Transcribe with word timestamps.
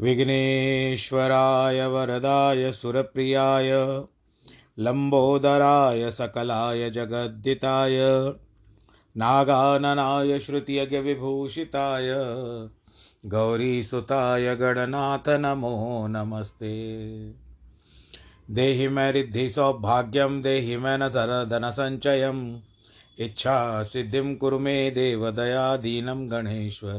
विघ्नेश्वराय 0.00 1.86
वरदाय 1.86 2.72
सुरप्रियाय 2.72 3.70
लम्बोदराय 4.78 6.10
सकलाय 6.10 6.90
जगद्दिताय, 6.90 7.96
नागाननाय 9.16 10.38
श्रुतियज्ञविभूषिताय, 10.38 12.08
गौरीसुताय 13.26 14.56
गणनाथ 14.56 15.28
नमो 15.28 16.06
नमस्ते। 16.08 16.88
देहि 18.50 18.88
मे 18.88 19.12
रिद्धि 19.12 19.48
सौभाग्यं, 19.48 20.42
देहि 20.42 20.76
मे 20.76 20.96
न 20.96 21.08
धनसञ्चयम्, 21.44 22.58
इच्छासिद्धिं 23.18 24.36
कुरु 24.36 24.58
मे 24.58 24.90
देवदयादीनं 24.90 26.30
गणेश्वर। 26.30 26.98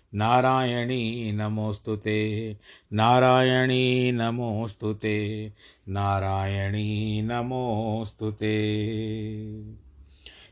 नारायणी 0.13 1.31
नमोऽस्तु 1.31 1.97
नारायणी 2.93 4.11
नमोऽस्तु 4.11 4.93
ते। 4.93 5.51
नारायणी 5.89 7.21
नमोऽस्तु 7.21 8.31
ते। 8.31 8.71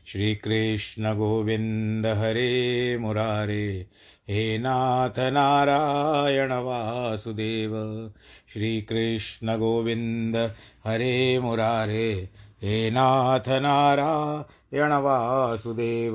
श्रीकृष्णगोविन्द 0.06 2.06
हरे 2.06 2.98
मुरारे। 2.98 3.86
हे 4.28 4.58
नाथ 4.58 5.18
नारायण 5.18 6.52
वासुदेव। 6.52 7.72
श्रीकृष्णगोविन्द 8.52 10.50
हरे 10.84 11.38
मुरारे। 11.38 12.28
हे 12.62 12.90
नाथ 12.90 13.48
नारायण 13.48 14.92
वासुदेव। 14.92 16.14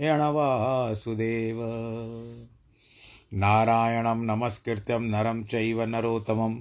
वासुदेव 0.00 1.58
नारायणं 3.32 4.24
नमस्कृत्यं 4.24 5.00
नरं 5.00 5.44
चैव 5.44 5.82
नरोत्तमं। 5.82 6.54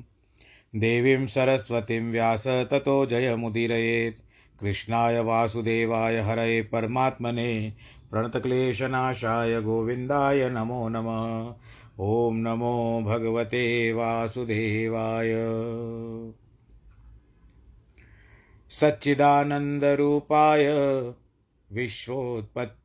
देवीं 0.75 1.27
सरस्वतीं 1.27 2.11
व्यास 2.11 2.47
ततो 2.47 3.05
जयमुदीरयेत्। 3.05 4.19
कृष्णाय 4.59 5.19
वासुदेवाय 5.19 6.19
हरये 6.19 6.61
परमात्मने। 6.61 7.73
प्रणतक्लेशनाशाय 8.11 9.61
गोविन्दाय 9.61 10.50
नमो 10.50 10.89
नमः। 10.89 11.55
ॐ 12.00 12.33
नमो 12.33 13.01
भगवते 13.05 13.94
वासुदेवाय। 13.94 15.33
सच्चिदानन्दरूपाय 18.69 20.65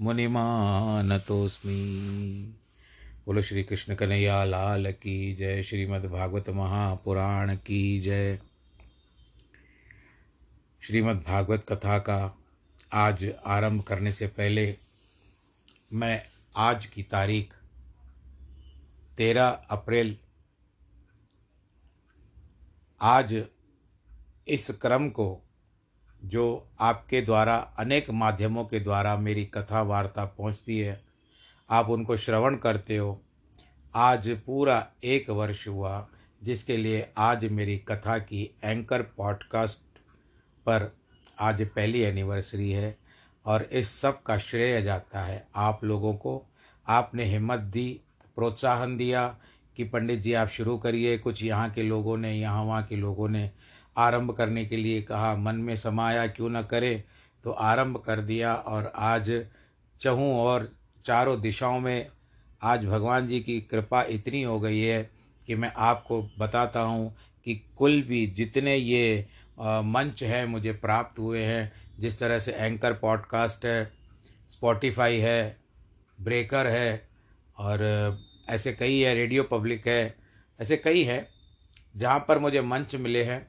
मुनिमानतोऽस्मि। 0.00 1.72
बोलो 3.26 3.42
श्री 3.42 3.62
कृष्ण 3.64 3.94
कन्हैया, 3.94 4.44
लाल 4.44 4.92
की 4.92 5.34
जय 5.34 5.62
श्रीमद्भागवत 5.62 6.48
महापुराण 6.48 7.54
की 7.56 8.00
जय। 8.00 8.38
श्रीमद्भागवत 10.82 11.64
कथा 11.68 11.98
का 11.98 12.38
आज 12.92 13.24
आरंभ 13.46 13.82
करने 13.82 14.12
से 14.12 14.26
पहले 14.26 14.76
मैं 15.92 16.22
आज 16.56 16.86
की 16.86 17.02
तारीख 17.02 17.54
तेरह 19.16 19.48
अप्रैल, 19.70 20.16
आज 23.00 23.44
इस 24.48 24.70
क्रम 24.70 25.08
को 25.10 25.28
जो 26.24 26.68
आपके 26.80 27.20
द्वारा, 27.22 27.56
अनेक 27.78 28.10
माध्यमों 28.10 28.64
के 28.64 28.80
द्वारा 28.80 29.16
मेरी 29.16 29.44
कथा 29.44 29.82
वार्ता 29.82 30.24
पहुँचती 30.24 30.78
है, 30.78 31.00
आप 31.70 31.90
उनको 31.90 32.16
श्रवण 32.16 32.56
करते 32.56 32.96
हो। 32.96 33.20
आज 33.94 34.28
पूरा 34.46 34.86
एक 35.04 35.30
वर्ष 35.30 35.66
हुआ 35.68 36.08
जिसके 36.42 36.76
लिए 36.76 37.06
आज 37.18 37.44
मेरी 37.44 37.76
कथा 37.78 38.18
की 38.18 38.50
एंकर 38.64 39.02
पॉडकास्ट 39.02 39.98
पर 40.66 40.90
आज 41.40 41.62
पहली 41.66 42.00
एनिवर्सरी 42.00 42.70
है 42.70 42.96
और 43.46 43.62
इस 43.62 43.90
सब 44.00 44.22
का 44.22 44.38
श्रेय 44.38 44.82
जाता 44.82 45.20
है 45.20 45.46
आप 45.56 45.84
लोगों 45.84 46.14
को। 46.14 46.42
आपने 46.88 47.24
हिम्मत 47.24 47.58
दी, 47.58 48.00
प्रोत्साहन 48.36 48.96
दिया 48.96 49.26
कि 49.76 49.84
पंडित 49.84 50.20
जी 50.20 50.32
आप 50.32 50.48
शुरू 50.48 50.76
करिए, 50.78 51.18
कुछ 51.18 51.42
यहाँ 51.42 51.70
के 51.70 51.82
लोगों 51.82 52.16
ने, 52.16 52.32
यहाँ 52.34 52.64
वहाँ 52.64 52.82
के 52.82 52.96
लोगों 52.96 53.28
ने 53.28 53.50
आरंभ 53.96 54.32
करने 54.32 54.64
के 54.64 54.76
लिए 54.76 55.02
कहा, 55.02 55.34
मन 55.36 55.56
में 55.56 55.76
समाया 55.76 56.26
क्यों 56.26 56.50
न 56.50 56.62
करे? 56.62 57.04
तो 57.44 57.50
आरंभ 57.50 57.96
कर 57.96 58.20
दिया 58.20 58.54
और 58.54 58.92
आज 58.96 59.30
चहूँ 60.00 60.34
और 60.36 60.68
चारों 61.04 61.40
दिशाओं 61.40 61.78
में 61.80 62.08
आज 62.62 62.84
भगवान 62.86 63.26
जी 63.26 63.40
की 63.40 63.60
कृपा 63.60 64.02
इतनी 64.02 64.42
हो 64.42 64.58
गई 64.60 64.80
है 64.80 65.10
कि 65.48 65.54
मैं 65.54 65.72
आपको 65.76 66.22
बताता 66.38 66.80
हूँ 66.80 67.14
कि 67.46 67.54
कुल 67.78 68.02
भी 68.02 68.26
जितने 68.26 68.76
ये 68.76 69.26
मंच 69.60 70.22
हैं 70.22 70.44
मुझे 70.46 70.72
प्राप्त 70.72 71.18
हुए 71.18 71.42
हैं। 71.42 71.72
जिस 71.98 72.18
तरह 72.18 72.38
से 72.38 72.52
एंकर 72.52 72.92
पॉडकास्ट 72.92 73.64
है 73.66 73.92
स्पॉटिफाई 74.50 75.18
है 75.18 75.56
ब्रेकर 76.18 76.66
है 76.66 77.08
और 77.58 77.82
ऐसे 78.50 78.72
कई 78.72 78.98
है 78.98 79.14
रेडियो 79.14 79.42
पब्लिक 79.42 79.86
है, 79.88 80.14
ऐसे 80.60 80.76
कई 80.76 81.02
हैं 81.04 81.26
जहाँ 81.96 82.24
पर 82.28 82.38
मुझे 82.38 82.60
मंच 82.60 82.94
मिले 82.94 83.22
हैं। 83.24 83.46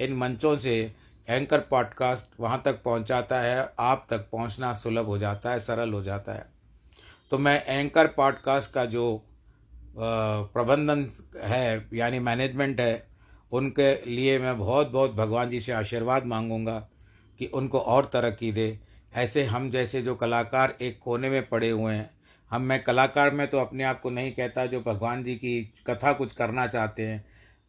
इन 0.00 0.12
मंचों 0.12 0.56
से 0.56 0.92
एंकर 1.28 1.58
पॉडकास्ट 1.60 2.40
वहाँ 2.40 2.60
तक 2.64 2.82
पहुँचाता 2.82 3.40
है, 3.40 3.72
आप 3.80 4.04
तक 4.10 4.28
पहुँचना 4.32 4.72
सुलभ 4.72 5.06
हो 5.06 5.18
जाता 5.18 5.50
है, 5.50 5.60
सरल 5.60 5.92
हो 5.92 6.02
जाता 6.02 6.32
है। 6.32 6.46
तो 7.30 7.38
मैं 7.38 7.64
एंकर 7.66 8.06
पॉडकास्ट 8.06 8.72
का 8.72 8.84
जो 8.84 9.22
प्रबंधन 9.98 11.06
है, 11.42 11.88
यानी 11.94 12.18
मैनेजमेंट 12.18 12.80
है, 12.80 13.06
उनके 13.52 14.10
लिए 14.10 14.38
मैं 14.38 14.58
बहुत 14.58 14.90
बहुत 14.90 15.14
भगवान 15.14 15.50
जी 15.50 15.60
से 15.60 15.72
आशीर्वाद 15.72 16.26
मांगूँगा 16.26 16.78
कि 17.40 17.46
उनको 17.46 17.78
और 17.78 18.04
तरक्की 18.04 18.52
दे। 18.52 18.78
ऐसे 19.14 19.44
हम 19.44 19.70
जैसे 19.70 20.02
जो 20.02 20.14
कलाकार 20.14 20.74
एक 20.80 20.98
कोने 20.98 21.28
में 21.30 21.48
पड़े 21.48 21.70
हुए 21.70 21.94
हैं, 21.94 22.10
हम, 22.50 22.62
मैं 22.62 22.82
कलाकार 22.82 23.30
में 23.30 23.46
तो 23.48 23.58
अपने 23.58 23.84
आप 23.84 24.00
को 24.00 24.10
नहीं 24.10 24.32
कहता 24.32 24.66
जो 24.66 24.80
भगवान 24.80 25.22
जी 25.24 25.34
की 25.34 25.62
कथा 25.86 26.12
कुछ 26.12 26.32
करना 26.32 26.66
चाहते 26.66 27.06
हैं 27.06 27.24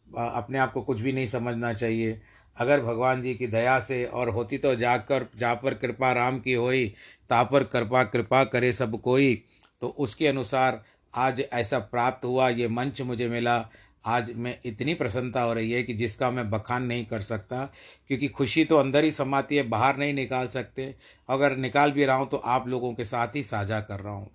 अपने 0.08 0.58
आप 0.58 0.72
को 0.72 0.82
कुछ 0.82 1.00
भी 1.00 1.12
नहीं 1.12 1.26
समझना 1.26 1.72
चाहिए। 1.74 2.20
अगर 2.56 2.80
भगवान 2.80 3.22
जी 3.22 3.34
की 3.34 3.46
दया 3.46 3.78
से 3.80 4.04
और 4.04 4.28
होती 4.28 4.58
तो 4.58 4.74
जाकर 4.76 5.26
जा 5.38 5.54
पर 5.54 5.74
कृपा 5.74 6.12
राम 6.12 6.38
की 6.40 6.52
होई 6.52 6.86
ता 7.28 7.42
पर 7.44 7.64
कृपा 7.64 8.02
कृपा 8.04 8.44
करे 8.44 8.72
सब 8.72 9.00
कोई। 9.00 9.34
तो 9.80 9.88
उसके 9.88 10.26
अनुसार 10.26 10.82
आज 11.14 11.40
ऐसा 11.42 11.78
प्राप्त 11.78 12.24
हुआ, 12.24 12.48
ये 12.48 12.68
मंच 12.68 13.00
मुझे 13.02 13.28
मिला। 13.28 13.68
आज 14.04 14.30
मैं 14.34 14.56
इतनी 14.66 14.94
प्रसन्नता 14.94 15.40
हो 15.42 15.52
रही 15.52 15.70
है 15.72 15.82
कि 15.82 15.94
जिसका 15.94 16.30
मैं 16.30 16.48
बखान 16.50 16.82
नहीं 16.82 17.04
कर 17.06 17.20
सकता, 17.20 17.64
क्योंकि 18.08 18.28
खुशी 18.28 18.64
तो 18.64 18.76
अंदर 18.76 19.04
ही 19.04 19.10
समाती 19.10 19.56
है, 19.56 19.62
बाहर 19.62 19.96
नहीं 19.96 20.14
निकाल 20.14 20.46
सकते। 20.48 20.94
अगर 21.28 21.56
निकाल 21.56 21.92
भी 21.92 22.04
रहा 22.04 22.16
हूँ 22.16 22.28
तो 22.28 22.36
आप 22.36 22.68
लोगों 22.68 22.92
के 22.94 23.04
साथ 23.04 23.36
ही 23.36 23.42
साझा 23.42 23.80
कर 23.80 24.00
रहा 24.00 24.12
हूँ। 24.12 24.30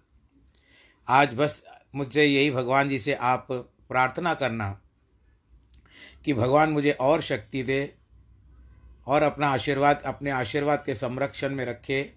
आज 1.07 1.33
बस 1.33 1.61
मुझे 1.95 2.25
यही 2.25 2.51
भगवान 2.51 2.89
जी 2.89 2.99
से 2.99 3.13
आप 3.13 3.47
प्रार्थना 3.51 4.33
करना। 4.33 4.77
कि 6.25 6.33
भगवान 6.33 6.69
मुझे 6.69 6.91
और 6.91 7.21
शक्ति 7.21 7.63
दे 7.63 7.93
और 9.07 9.23
अपना 9.23 9.47
आशीर्वाद, 9.47 10.01
अपने 10.01 10.29
आशीर्वाद 10.29 10.83
के 10.85 10.95
संरक्षण 10.95 11.55
में 11.55 11.65
रखे 11.65 12.09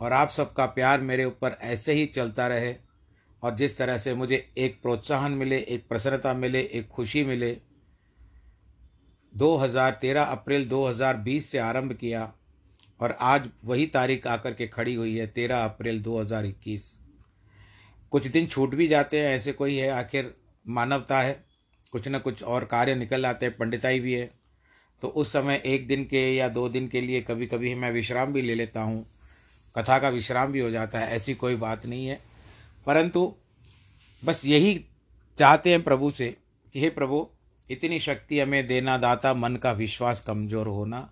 और 0.00 0.12
आप 0.12 0.28
सबका 0.28 0.66
प्यार 0.66 1.00
मेरे 1.00 1.24
ऊपर 1.24 1.56
ऐसे 1.62 1.92
ही 1.92 2.06
चलता 2.06 2.46
रहे 2.46 2.74
और 3.42 3.54
जिस 3.56 3.76
तरह 3.78 3.96
से 3.96 4.14
मुझे 4.14 4.52
एक 4.58 4.80
प्रोत्साहन 4.82 5.32
मिले, 5.32 5.58
एक 5.58 5.88
प्रसन्नता 5.88 6.34
मिले, 6.34 6.60
एक 6.60 6.88
खुशी 6.88 7.24
मिले 7.24 7.56
2013 9.32 10.26
अप्रैल 10.26 10.68
2020 10.68 11.40
से 11.40 11.58
आरंभ 11.58 11.92
किया 11.92 12.32
और 13.00 13.16
आज 13.20 13.48
वही 13.64 13.86
तारीख 13.86 14.26
आकर 14.26 14.54
के 14.54 14.66
खड़ी 14.66 14.94
हुई 14.94 15.16
है 15.16 15.32
13 15.34 15.64
अप्रैल 15.64 16.02
2021 16.02 16.82
कुछ 18.10 18.26
दिन 18.26 18.46
छूट 18.46 18.74
भी 18.74 18.88
जाते 18.88 19.20
हैं, 19.20 19.34
ऐसे 19.36 19.52
कोई 19.52 19.76
है, 19.76 19.88
आखिर 19.88 20.34
मानवता 20.68 21.20
है 21.20 21.51
कुछ 21.92 22.08
ना 22.08 22.18
कुछ 22.18 22.42
और 22.42 22.64
कार्य 22.64 22.94
निकल 22.94 23.26
आते 23.26 23.46
हैं 23.46 23.56
पंडिताई 23.56 24.00
भी 24.00 24.12
है। 24.12 24.30
तो 25.02 25.08
उस 25.08 25.32
समय 25.32 25.62
एक 25.66 25.86
दिन 25.86 26.04
के 26.04 26.34
या 26.36 26.48
दो 26.48 26.68
दिन 26.68 26.88
के 26.88 27.00
लिए 27.00 27.20
कभी 27.20 27.46
कभी 27.46 27.74
मैं 27.74 27.90
विश्राम 27.92 28.32
भी 28.32 28.42
ले 28.42 28.54
लेता 28.54 28.82
हूँ। 28.82 29.04
कथा 29.74 29.98
का 29.98 30.08
विश्राम 30.08 30.52
भी 30.52 30.60
हो 30.60 30.70
जाता 30.70 30.98
है, 30.98 31.10
ऐसी 31.16 31.34
कोई 31.34 31.56
बात 31.56 31.86
नहीं 31.86 32.06
है। 32.06 32.20
परंतु 32.86 33.32
बस 34.24 34.44
यही 34.44 34.84
चाहते 35.36 35.70
हैं 35.70 35.82
प्रभु 35.82 36.10
से 36.10 36.36
कि 36.74 36.80
हे 36.80 36.90
प्रभु, 36.90 37.26
इतनी 37.70 38.00
शक्ति 38.00 38.40
हमें 38.40 38.66
देना, 38.66 38.96
दाता, 38.96 39.34
मन 39.34 39.56
का 39.56 39.72
विश्वास 39.72 40.20
कमज़ोर 40.20 40.66
होना। 40.66 41.08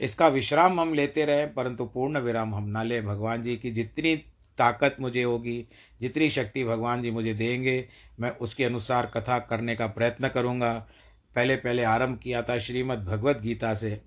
इसका 0.00 0.28
विश्राम 0.28 0.80
हम 0.80 0.94
लेते 0.94 1.24
रहें, 1.24 1.52
परंतु 1.54 1.84
पूर्ण 1.84 2.18
विराम 2.18 2.54
हम 2.54 2.68
ना 2.68 2.82
लें। 2.82 3.04
भगवान 3.06 3.42
जी 3.42 3.56
की 3.56 3.70
जितनी 3.70 4.14
ताकत 4.60 4.96
मुझे 5.00 5.22
होगी, 5.22 5.64
जितनी 6.00 6.30
शक्ति 6.30 6.64
भगवान 6.64 7.02
जी 7.02 7.10
मुझे 7.10 7.34
देंगे, 7.34 7.88
मैं 8.20 8.30
उसके 8.30 8.64
अनुसार 8.64 9.06
कथा 9.06 9.38
करने 9.38 9.76
का 9.76 9.86
प्रयत्न 9.86 10.28
करूँगा। 10.28 10.86
पहले 11.34 11.56
पहले 11.56 11.84
आरंभ 11.84 12.18
किया 12.18 12.42
था 12.42 12.58
श्रीमद् 12.58 13.04
भगवत 13.04 13.40
गीता 13.40 13.74
से। 13.74 14.00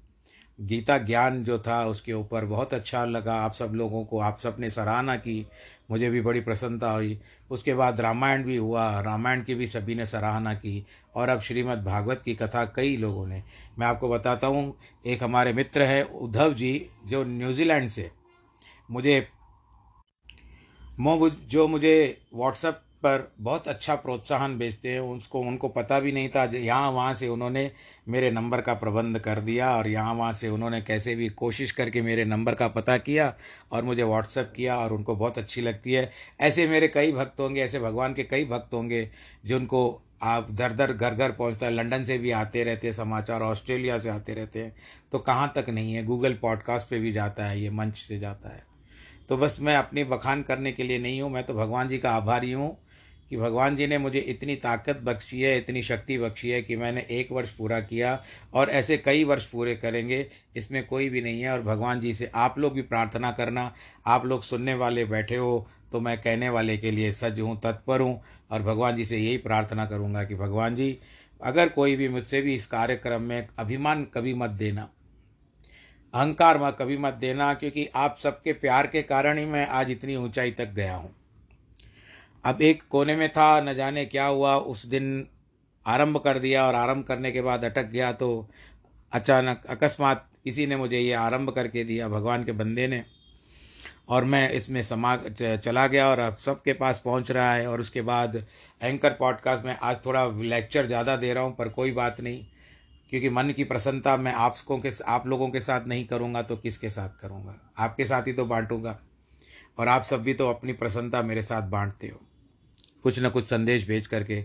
गीता 0.61 0.97
ज्ञान 0.97 1.43
जो 1.43 1.59
था 1.59 1.85
उसके 1.85 2.13
ऊपर 2.13 2.45
बहुत 2.45 2.73
अच्छा 2.73 3.05
लगा। 3.05 3.35
आप 3.35 3.53
सब 3.53 3.71
लोगों 3.73 4.05
को, 4.05 4.19
आप 4.19 4.39
सबने 4.39 4.69
सराहना 4.69 5.15
की। 5.15 5.47
मुझे 5.91 6.09
भी 6.09 6.21
बड़ी 6.21 6.41
प्रसन्नता 6.41 6.91
हुई। 6.91 7.19
उसके 7.51 7.73
बाद 7.73 8.01
रामायण 8.01 8.43
भी 8.43 8.57
हुआ। 8.57 9.01
रामायण 9.01 9.43
की 9.43 9.55
भी 9.55 9.67
सभी 9.67 9.95
ने 9.95 10.05
सराहना 10.05 10.53
की। 10.53 10.85
और 11.15 11.29
अब 11.29 11.41
श्रीमद् 11.41 11.83
भागवत 11.83 12.21
की 12.25 12.35
कथा 12.35 12.65
कई 12.65 12.97
लोगों 12.97 13.27
ने। 13.27 13.43
मैं 13.79 13.87
आपको 13.87 14.09
बताता 14.09 14.47
हूँ, 14.47 14.75
एक 15.05 15.23
हमारे 15.23 15.53
मित्र 15.53 15.81
हैं 15.81 16.03
उद्धव 16.03 16.53
जी, 16.53 16.87
जो 17.05 17.23
न्यूजीलैंड 17.23 17.89
से। 17.89 18.11
मुझे 18.91 19.27
जो 21.49 21.67
मुझे 21.67 22.17
व्हाट्सएप 22.33 22.81
पर 23.03 23.27
बहुत 23.39 23.67
अच्छा 23.67 23.95
प्रोत्साहन 23.95 24.57
भेजते 24.57 24.89
हैं, 24.89 24.99
उसको, 24.99 25.39
उनको 25.39 25.67
पता 25.67 25.99
भी 25.99 26.11
नहीं 26.11 26.29
था 26.29 26.43
यहाँ 26.45 26.91
वहाँ 26.91 27.13
से 27.13 27.27
उन्होंने 27.27 27.71
मेरे 28.07 28.29
नंबर 28.31 28.61
का 28.61 28.73
प्रबंध 28.73 29.19
कर 29.19 29.39
दिया 29.39 29.71
और 29.77 29.87
यहाँ 29.87 30.13
वहाँ 30.13 30.33
से 30.33 30.49
उन्होंने 30.49 30.81
कैसे 30.81 31.15
भी 31.15 31.29
कोशिश 31.29 31.71
करके 31.71 32.01
मेरे 32.01 32.25
नंबर 32.25 32.55
का 32.55 32.67
पता 32.69 32.97
किया 32.99 33.33
और 33.71 33.83
मुझे 33.83 34.03
व्हाट्सअप 34.03 34.53
किया 34.55 34.77
और 34.77 34.93
उनको 34.93 35.15
बहुत 35.15 35.37
अच्छी 35.37 35.61
लगती 35.61 35.93
है। 35.93 36.09
ऐसे 36.41 36.67
मेरे 36.67 36.87
कई 36.87 37.11
भक्त 37.11 37.39
होंगे, 37.39 37.61
ऐसे 37.61 37.79
भगवान 37.79 38.13
के 38.13 38.23
कई 38.23 38.45
भक्त 38.45 38.73
होंगे 38.73 39.09
जिनको 39.45 40.01
आप 40.23 40.51
दर 40.51 40.73
दर 40.73 40.93
घर 40.93 41.15
घर 41.15 41.31
पहुँचता 41.31 41.65
है 41.65 41.73
लंदन 41.73 42.03
से 42.03 42.17
भी 42.17 42.31
आते 42.31 42.63
रहते 42.63 42.87
हैं, 42.87 42.93
समाचार 42.93 43.41
ऑस्ट्रेलिया 43.41 43.99
से 43.99 44.09
आते 44.09 44.33
रहते 44.33 44.59
हैं 44.59 44.75
तो 45.11 45.19
कहाँ 45.19 45.51
तक 45.55 45.69
नहीं 45.69 45.93
है, 45.93 46.03
गूगल 46.05 46.33
पॉडकास्ट 46.33 46.89
पे 46.89 46.99
भी 46.99 47.11
जाता 47.11 47.45
है, 47.45 47.61
ये 47.61 47.69
मंच 47.69 47.97
से 47.97 48.19
जाता 48.19 48.49
है। 48.49 48.72
तो 49.29 49.37
बस 49.37 49.57
मैं 49.61 49.75
अपनी 49.75 50.03
बखान 50.05 50.41
करने 50.43 50.71
के 50.71 50.83
लिए 50.83 50.99
नहीं 50.99 51.21
हूँ, 51.21 51.31
मैं 51.31 51.43
तो 51.43 51.53
भगवान 51.53 51.87
जी 51.87 51.97
का 51.97 52.11
आभारी 52.11 52.51
हूँ 52.51 52.77
कि 53.29 53.37
भगवान 53.37 53.75
जी 53.75 53.85
ने 53.87 53.97
मुझे 53.97 54.19
इतनी 54.19 54.55
ताकत 54.55 54.99
बख्शी 55.03 55.41
है, 55.41 55.57
इतनी 55.57 55.81
शक्ति 55.83 56.17
बख्शी 56.17 56.49
है 56.49 56.61
कि 56.61 56.75
मैंने 56.75 57.05
एक 57.11 57.31
वर्ष 57.31 57.51
पूरा 57.51 57.79
किया 57.81 58.19
और 58.53 58.69
ऐसे 58.71 58.97
कई 58.97 59.23
वर्ष 59.23 59.45
पूरे 59.45 59.75
करेंगे, 59.75 60.25
इसमें 60.55 60.85
कोई 60.87 61.09
भी 61.09 61.21
नहीं 61.21 61.41
है 61.41 61.51
और 61.51 61.61
भगवान 61.63 61.99
जी 61.99 62.13
से 62.13 62.29
आप 62.35 62.59
लोग 62.59 62.73
भी 62.73 62.81
प्रार्थना 62.83 63.31
करना, 63.31 63.71
आप 64.07 64.25
लोग 64.25 64.43
सुनने 64.43 64.73
वाले 64.75 65.05
बैठे 65.05 65.35
हो 65.35 65.67
तो 65.91 65.99
मैं 65.99 66.17
कहने 66.17 66.49
वाले 66.49 66.77
के 66.77 66.91
लिए 66.91 67.11
सज 67.13 67.39
हूँ, 67.39 67.59
तत्पर 67.61 68.01
हूँ 68.01 68.21
और 68.51 68.61
भगवान 68.61 68.95
जी 68.95 69.05
से 69.05 69.17
यही 69.17 69.37
प्रार्थना 69.39 69.85
करूँगा 69.85 70.23
कि 70.23 70.35
भगवान 70.35 70.75
जी, 70.75 70.97
अगर 71.41 71.69
कोई 71.69 71.95
भी 71.95 72.07
मुझसे 72.09 72.41
भी 72.41 72.55
इस 72.55 72.65
कार्यक्रम 72.65 73.21
में 73.21 73.47
अभिमान 73.59 74.03
कभी 74.13 74.33
मत 74.33 74.49
देना। 74.51 74.89
अहंकार 76.13 76.57
मत 76.57 76.75
कभी 76.79 76.97
मत 76.97 77.13
देना, 77.15 77.53
क्योंकि 77.53 77.87
आप 77.95 78.17
सबके 78.19 78.53
प्यार 78.55 78.87
के 78.87 79.01
कारण 79.03 79.37
ही 79.37 79.45
मैं 79.45 79.65
आज 79.69 79.91
इतनी 79.91 80.15
ऊंचाई 80.15 80.51
तक 80.51 80.73
गया 80.73 80.95
हूँ। 80.95 81.15
अब 82.43 82.61
एक 82.61 82.83
कोने 82.89 83.15
में 83.15 83.29
था, 83.29 83.61
न 83.61 83.73
जाने 83.75 84.05
क्या 84.05 84.25
हुआ, 84.25 84.55
उस 84.55 84.85
दिन 84.85 85.27
आरंभ 85.85 86.17
कर 86.17 86.39
दिया 86.39 86.65
और 86.67 86.75
आरंभ 86.75 87.05
करने 87.05 87.31
के 87.31 87.41
बाद 87.41 87.65
अटक 87.65 87.85
गया 87.87 88.11
तो 88.13 88.47
अचानक, 89.11 89.65
अकस्मात 89.67 90.27
किसी 90.43 90.65
ने 90.67 90.75
मुझे 90.75 90.99
ये 90.99 91.13
आरंभ 91.15 91.49
करके 91.51 91.83
दिया, 91.83 92.07
भगवान 92.09 92.43
के 92.43 92.51
बंदे 92.53 92.87
ने। 92.87 93.03
और 94.05 94.23
मैं 94.25 94.49
इसमें 94.51 94.81
समा 94.83 95.15
चला 95.31 95.85
गया 95.87 96.07
और 96.09 96.19
अब 96.19 96.35
सबके 96.35 96.73
पास 96.75 97.01
पहुँच 97.05 97.31
रहा 97.31 97.53
है, 97.53 97.67
और 97.67 97.81
उसके 97.81 98.01
बाद 98.03 98.43
एंकर 98.81 99.13
पॉडकास्ट 99.13 99.65
में 99.65 99.75
आज 99.75 100.05
थोड़ा 100.05 100.25
लेक्चर 100.27 100.87
ज़्यादा 100.87 101.15
दे 101.17 101.33
रहा 101.33 101.43
हूँ, 101.43 101.55
पर 101.55 101.69
कोई 101.69 101.91
बात 101.93 102.21
नहीं। 102.21 102.45
क्योंकि 103.13 103.29
मन 103.29 103.51
की 103.51 103.63
प्रसन्नता 103.63 104.17
मैं 104.17 104.33
आपको 104.33 104.77
के 104.77 104.89
आप 105.07 105.27
लोगों 105.27 105.49
के 105.49 105.59
साथ 105.59 105.85
नहीं 105.87 106.05
करूँगा 106.05 106.41
तो 106.41 106.57
किसके 106.57 106.89
साथ 106.89 107.09
करूँगा? 107.21 107.73
आपके 107.77 108.05
साथ 108.05 108.27
ही 108.27 108.33
तो 108.33 108.45
बांटूँगा। 108.45 108.99
और 109.77 109.87
आप 109.87 110.01
सब 110.01 110.23
भी 110.23 110.33
तो 110.33 110.49
अपनी 110.49 110.73
प्रसन्नता 110.73 111.21
मेरे 111.21 111.41
साथ 111.41 111.61
बांटते 111.61 112.07
हो। 112.07 112.21
कुछ 113.03 113.19
ना 113.19 113.29
कुछ 113.29 113.45
संदेश 113.45 113.87
भेज 113.87 114.07
करके। 114.07 114.41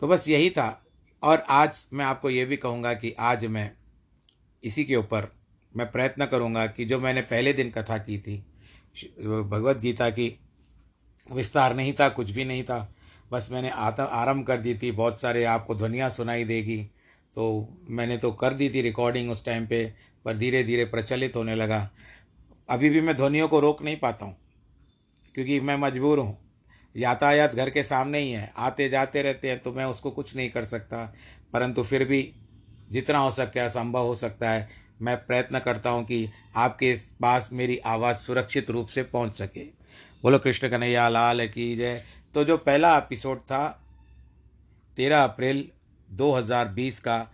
तो 0.00 0.08
बस 0.08 0.28
यही 0.28 0.50
था। 0.50 0.86
और 1.22 1.44
आज 1.50 1.86
मैं 1.92 2.04
आपको 2.04 2.30
ये 2.30 2.44
भी 2.44 2.56
कहूँगा 2.56 2.94
कि 2.94 3.12
आज 3.18 3.44
मैं 3.44 3.72
इसी 4.64 4.84
के 4.84 4.96
ऊपर 4.96 5.34
मैं 5.76 5.90
प्रयत्न 5.90 6.26
करूँगा 6.26 6.66
कि 6.66 6.84
जो 6.84 7.00
मैंने 7.00 7.20
पहले 7.20 7.52
दिन 7.52 7.70
कथा 7.70 7.98
की 7.98 8.18
थी 8.18 8.46
भगवत 9.44 9.76
गीता 9.76 10.10
की, 10.10 10.40
विस्तार 11.32 11.76
नहीं 11.76 11.92
था, 11.92 12.08
कुछ 12.08 12.30
भी 12.30 12.44
नहीं 12.44 12.64
था। 12.64 12.93
बस 13.34 13.48
मैंने 13.52 13.70
आता, 13.70 14.04
आरंभ 14.04 14.46
कर 14.46 14.60
दी 14.60 14.74
थी, 14.74 14.90
बहुत 14.92 15.20
सारे 15.20 15.44
आपको 15.46 15.74
ध्वनियाँ 15.74 16.10
सुनाई 16.10 16.44
देगी। 16.44 16.82
तो 17.36 17.68
मैंने 17.90 18.16
तो 18.16 18.30
कर 18.32 18.54
दी 18.54 18.68
थी 18.70 18.82
रिकॉर्डिंग 18.82 19.30
उस 19.30 19.44
टाइम 19.44 19.66
पे, 19.66 19.84
पर 20.24 20.36
धीरे 20.36 20.62
धीरे 20.64 20.84
प्रचलित 20.86 21.36
होने 21.36 21.54
लगा। 21.54 21.88
अभी 22.68 22.90
भी 22.90 23.00
मैं 23.00 23.14
ध्वनियों 23.16 23.48
को 23.48 23.60
रोक 23.60 23.82
नहीं 23.82 23.96
पाता 23.96 24.24
हूँ, 24.24 24.36
क्योंकि 25.34 25.60
मैं 25.60 25.76
मजबूर 25.78 26.18
हूँ। 26.18 26.38
यातायात 26.94 27.54
घर 27.54 27.70
के 27.70 27.82
सामने 27.82 28.18
ही 28.18 28.30
है 28.30 28.52
आते 28.58 28.88
जाते 28.88 29.22
रहते 29.22 29.50
हैं 29.50 29.58
तो 29.58 29.72
मैं 29.72 29.84
उसको 29.84 30.10
कुछ 30.10 30.34
नहीं 30.36 30.50
कर 30.50 30.64
सकता। 30.64 31.04
परंतु 31.52 31.82
फिर 31.82 32.04
भी 32.04 32.22
जितना 32.90 33.18
हो 33.18 33.30
सके 33.30 33.68
संभव 33.70 34.06
हो 34.06 34.14
सकता 34.14 34.50
है, 34.50 34.68
मैं 35.02 35.16
प्रयत्न 35.16 35.58
करता 35.58 35.90
हूँ 35.90 36.04
कि 36.04 36.28
आपके 36.56 36.94
पास 37.20 37.48
मेरी 37.52 37.78
आवाज़ 37.86 38.16
सुरक्षित 38.16 38.70
रूप 38.70 38.88
से 38.88 39.02
पहुँच 39.04 39.34
सके। 39.34 39.64
बोलो, 40.24 40.38
कृष्ण 40.38 40.68
कन्हैया, 40.68 41.08
लाल 41.08 41.46
की 41.48 41.74
जय। 41.76 42.02
तो 42.34 42.44
जो 42.44 42.56
पहला 42.56 42.98
एपिसोड 42.98 43.38
था, 43.38 43.84
तेरह 44.96 45.24
अप्रैल 45.24 45.68
2020 46.10 47.00
का, 47.00 47.32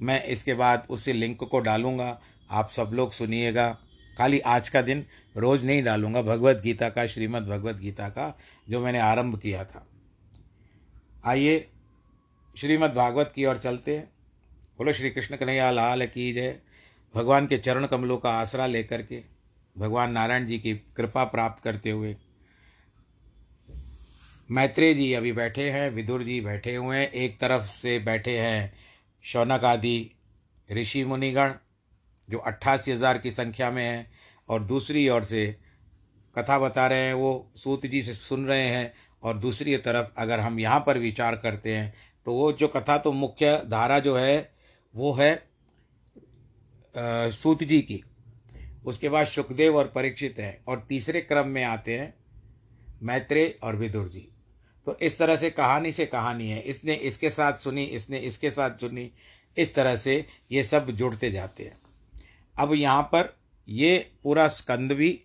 मैं 0.00 0.24
इसके 0.24 0.54
बाद 0.54 0.86
उसी 0.90 1.12
लिंक 1.12 1.44
को 1.44 1.58
डालूँगा। 1.58 2.20
आप 2.50 2.68
सब 2.68 2.90
लोग 2.94 3.12
सुनिएगा। 3.12 3.78
खाली 4.18 4.40
आज 4.40 4.68
का 4.68 4.82
दिन 4.82 5.06
रोज़ 5.36 5.66
नहीं 5.66 5.82
डालूँगा, 5.82 6.22
भगवत 6.22 6.60
गीता 6.60 6.88
का, 6.88 7.06
श्रीमद् 7.06 7.48
भगवत 7.48 7.76
गीता 7.76 8.08
का, 8.08 8.38
जो 8.68 8.80
मैंने 8.80 8.98
आरंभ 8.98 9.40
किया 9.40 9.64
था। 9.64 9.86
आइए, 11.24 11.68
श्रीमद् 12.58 12.94
भागवत 12.94 13.32
की 13.34 13.44
ओर 13.44 13.58
चलते 13.58 13.96
हैं। 13.96 14.12
बोलो, 14.78 14.92
श्री 14.92 15.10
कृष्ण 15.10 15.36
कन्हैया, 15.36 15.70
लाल 15.70 16.06
की 16.06 16.32
जय। 16.32 16.60
भगवान 17.14 17.46
के 17.46 17.58
चरण 17.58 17.86
कमलों 17.86 18.18
का 18.18 18.30
आसरा 18.30 18.66
लेकर 18.66 19.02
के, 19.02 19.22
भगवान 19.78 20.12
नारायण 20.12 20.46
जी 20.46 20.58
की 20.58 20.74
कृपा 20.74 21.24
प्राप्त 21.24 21.64
करते 21.64 21.90
हुए 21.90 22.16
मैत्रेय 24.50 24.94
जी 24.94 25.12
अभी 25.12 25.32
बैठे 25.32 25.68
हैं 25.70 25.90
विदुर 25.90 26.22
जी 26.22 26.40
बैठे 26.40 26.74
हुए 26.74 26.96
हैं 26.96 27.10
एक 27.10 27.38
तरफ़ 27.40 27.64
से 27.64 27.98
बैठे 27.98 28.38
हैं 28.38 28.72
शौनक 29.24 29.64
आदि 29.64 30.10
ऋषि 30.68 31.04
मुनिगण 31.04 31.52
जो 32.28 32.38
अट्ठासी 32.38 32.92
हज़ार 32.92 33.18
की 33.18 33.30
संख्या 33.30 33.70
में 33.70 33.82
हैं 33.82 34.10
और 34.48 34.64
दूसरी 34.64 35.08
ओर 35.08 35.24
से 35.24 35.46
कथा 36.36 36.58
बता 36.58 36.86
रहे 36.86 37.06
हैं 37.06 37.14
वो 37.14 37.30
सूत 37.56 37.86
जी 37.86 38.02
से 38.02 38.12
सुन 38.12 38.46
रहे 38.46 38.66
हैं 38.66 38.92
और 39.22 39.38
दूसरी 39.38 39.76
तरफ़ 39.76 40.08
अगर 40.18 40.40
हम 40.40 40.58
यहाँ 40.60 40.80
पर 40.86 40.98
विचार 40.98 41.36
करते 41.36 41.76
हैं 41.76 41.92
तो 42.26 42.34
वो 42.34 42.50
जो 42.52 42.68
कथा 42.68 42.98
तो 42.98 43.12
मुख्य 43.12 43.56
धारा 43.66 43.98
जो 43.98 44.16
है 44.16 44.52
वो 44.94 45.12
है 45.12 45.32
आ, 46.94 47.28
सूत 47.30 47.62
जी 47.62 47.80
की। 47.82 48.02
उसके 48.86 49.08
बाद 49.08 49.26
सुखदेव 49.26 49.76
और 49.76 49.92
परीक्षित 49.94 50.38
हैं 50.38 50.64
और 50.68 50.84
तीसरे 50.88 51.20
क्रम 51.20 51.48
में 51.48 51.64
आते 51.64 51.98
हैं 51.98 52.12
मैत्रेय 53.02 53.54
और 53.62 53.76
विदुर 53.76 54.08
जी। 54.08 54.26
तो 54.86 54.96
इस 54.98 55.18
तरह 55.18 55.36
से 55.36 55.50
कहानी 55.50 55.92
से 55.92 56.06
कहानी 56.06 56.48
है। 56.50 56.60
इसने 56.60 56.94
इसके 56.94 57.30
साथ 57.30 57.58
सुनी, 57.58 57.84
इसने 57.84 58.18
इसके 58.18 58.50
साथ 58.50 58.78
सुनी। 58.80 59.10
इस 59.56 59.74
तरह 59.74 59.96
से 59.96 60.24
ये 60.52 60.62
सब 60.64 60.90
जुड़ते 60.90 61.30
जाते 61.30 61.64
हैं। 61.64 61.78
अब 62.56 62.72
यहाँ 62.74 63.02
पर 63.02 63.34
ये 63.68 63.98
पूरा 64.22 64.48
स्कंद 64.48 64.92
भी 64.92 65.20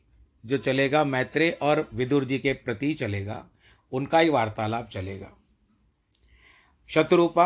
जो 0.46 0.58
चलेगा, 0.58 1.04
मैत्रेय 1.04 1.50
और 1.52 1.88
विदुर 1.94 2.26
जी 2.26 2.40
के 2.40 2.54
प्रति 2.54 2.94
चलेगा, 2.94 3.46
उनका 3.92 4.20
ही 4.20 4.30
वार्तालाप 4.30 4.90
चलेगा। 4.90 5.32
शत्रुपा 6.90 7.46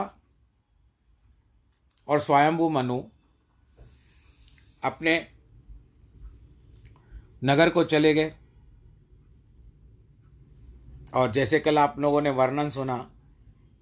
और 2.08 2.20
स्वयंभू 2.20 2.70
मनु 2.70 3.02
अपने 4.84 5.16
नगर 7.44 7.70
को 7.70 7.84
चले 7.84 8.14
गए। 8.14 8.34
और 11.14 11.32
जैसे 11.32 11.60
कल 11.60 11.80
आप 11.80 12.00
लोगों 12.00 12.22
ने 12.22 12.30
वर्णन 12.30 12.70
सुना 12.70 12.98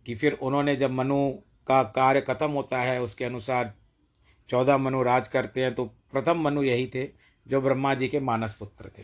कि 0.06 0.16
फिर 0.16 0.34
उन्होंने 0.34 0.76
जब 0.76 0.92
मनु 0.92 1.32
का 1.68 1.84
कार्य 1.84 2.22
खत्म 2.22 2.52
होता 2.52 2.78
है, 2.78 3.02
उसके 3.02 3.26
अनुसार 3.26 3.74
चौदह 4.50 4.78
मनु 4.78 5.04
राज 5.04 5.28
करते 5.28 5.64
हैं 5.64 5.76
तो 5.76 5.86
प्रथम 5.86 6.42
मनु 6.42 6.64
यही 6.64 6.88
थे 6.88 7.10
जो 7.48 7.62
ब्रह्मा 7.62 7.94
जी 7.94 8.08
के 8.08 8.20
मानस 8.20 8.54
पुत्र 8.54 8.92
थे। 8.98 9.04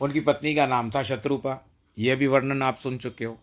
उनकी 0.00 0.20
पत्नी 0.20 0.54
का 0.54 0.66
नाम 0.66 0.90
था 0.90 1.02
शत्रुपा। 1.02 1.58
यह 1.98 2.16
भी 2.16 2.26
वर्णन 2.26 2.62
आप 2.62 2.76
सुन 2.76 2.98
चुके 2.98 3.24
हो। 3.24 3.38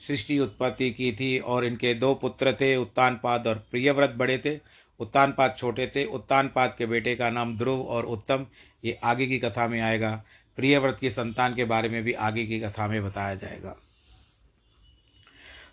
सृष्टि 0.00 0.38
उत्पत्ति 0.38 0.90
की 0.90 1.12
थी 1.12 1.38
और 1.38 1.64
इनके 1.64 1.94
दो 1.94 2.14
पुत्र 2.14 2.52
थे, 2.52 2.76
उत्तानपाद 2.76 3.46
और 3.46 3.54
प्रियव्रत 3.70 4.10
बड़े 4.10 4.38
थे। 4.38 4.58
उत्तानपाद 5.00 5.54
छोटे 5.58 5.86
थे। 5.86 6.04
उत्तानपाद 6.04 6.74
के 6.78 6.86
बेटे 6.86 7.16
का 7.16 7.30
नाम 7.30 7.56
ध्रुव 7.58 7.82
और 7.82 8.04
उत्तम। 8.04 8.46
ये 8.84 8.98
आगे 9.04 9.26
की 9.26 9.38
कथा 9.38 9.68
में 9.68 9.80
आएगा। 9.80 10.22
प्रियव्रत 10.60 10.98
की 11.00 11.10
संतान 11.10 11.54
के 11.54 11.64
बारे 11.64 11.88
में 11.88 12.02
भी 12.02 12.12
आगे 12.12 12.46
की 12.46 12.60
कथा 12.60 12.88
में 12.88 13.04
बताया 13.04 13.34
जाएगा। 13.34 13.76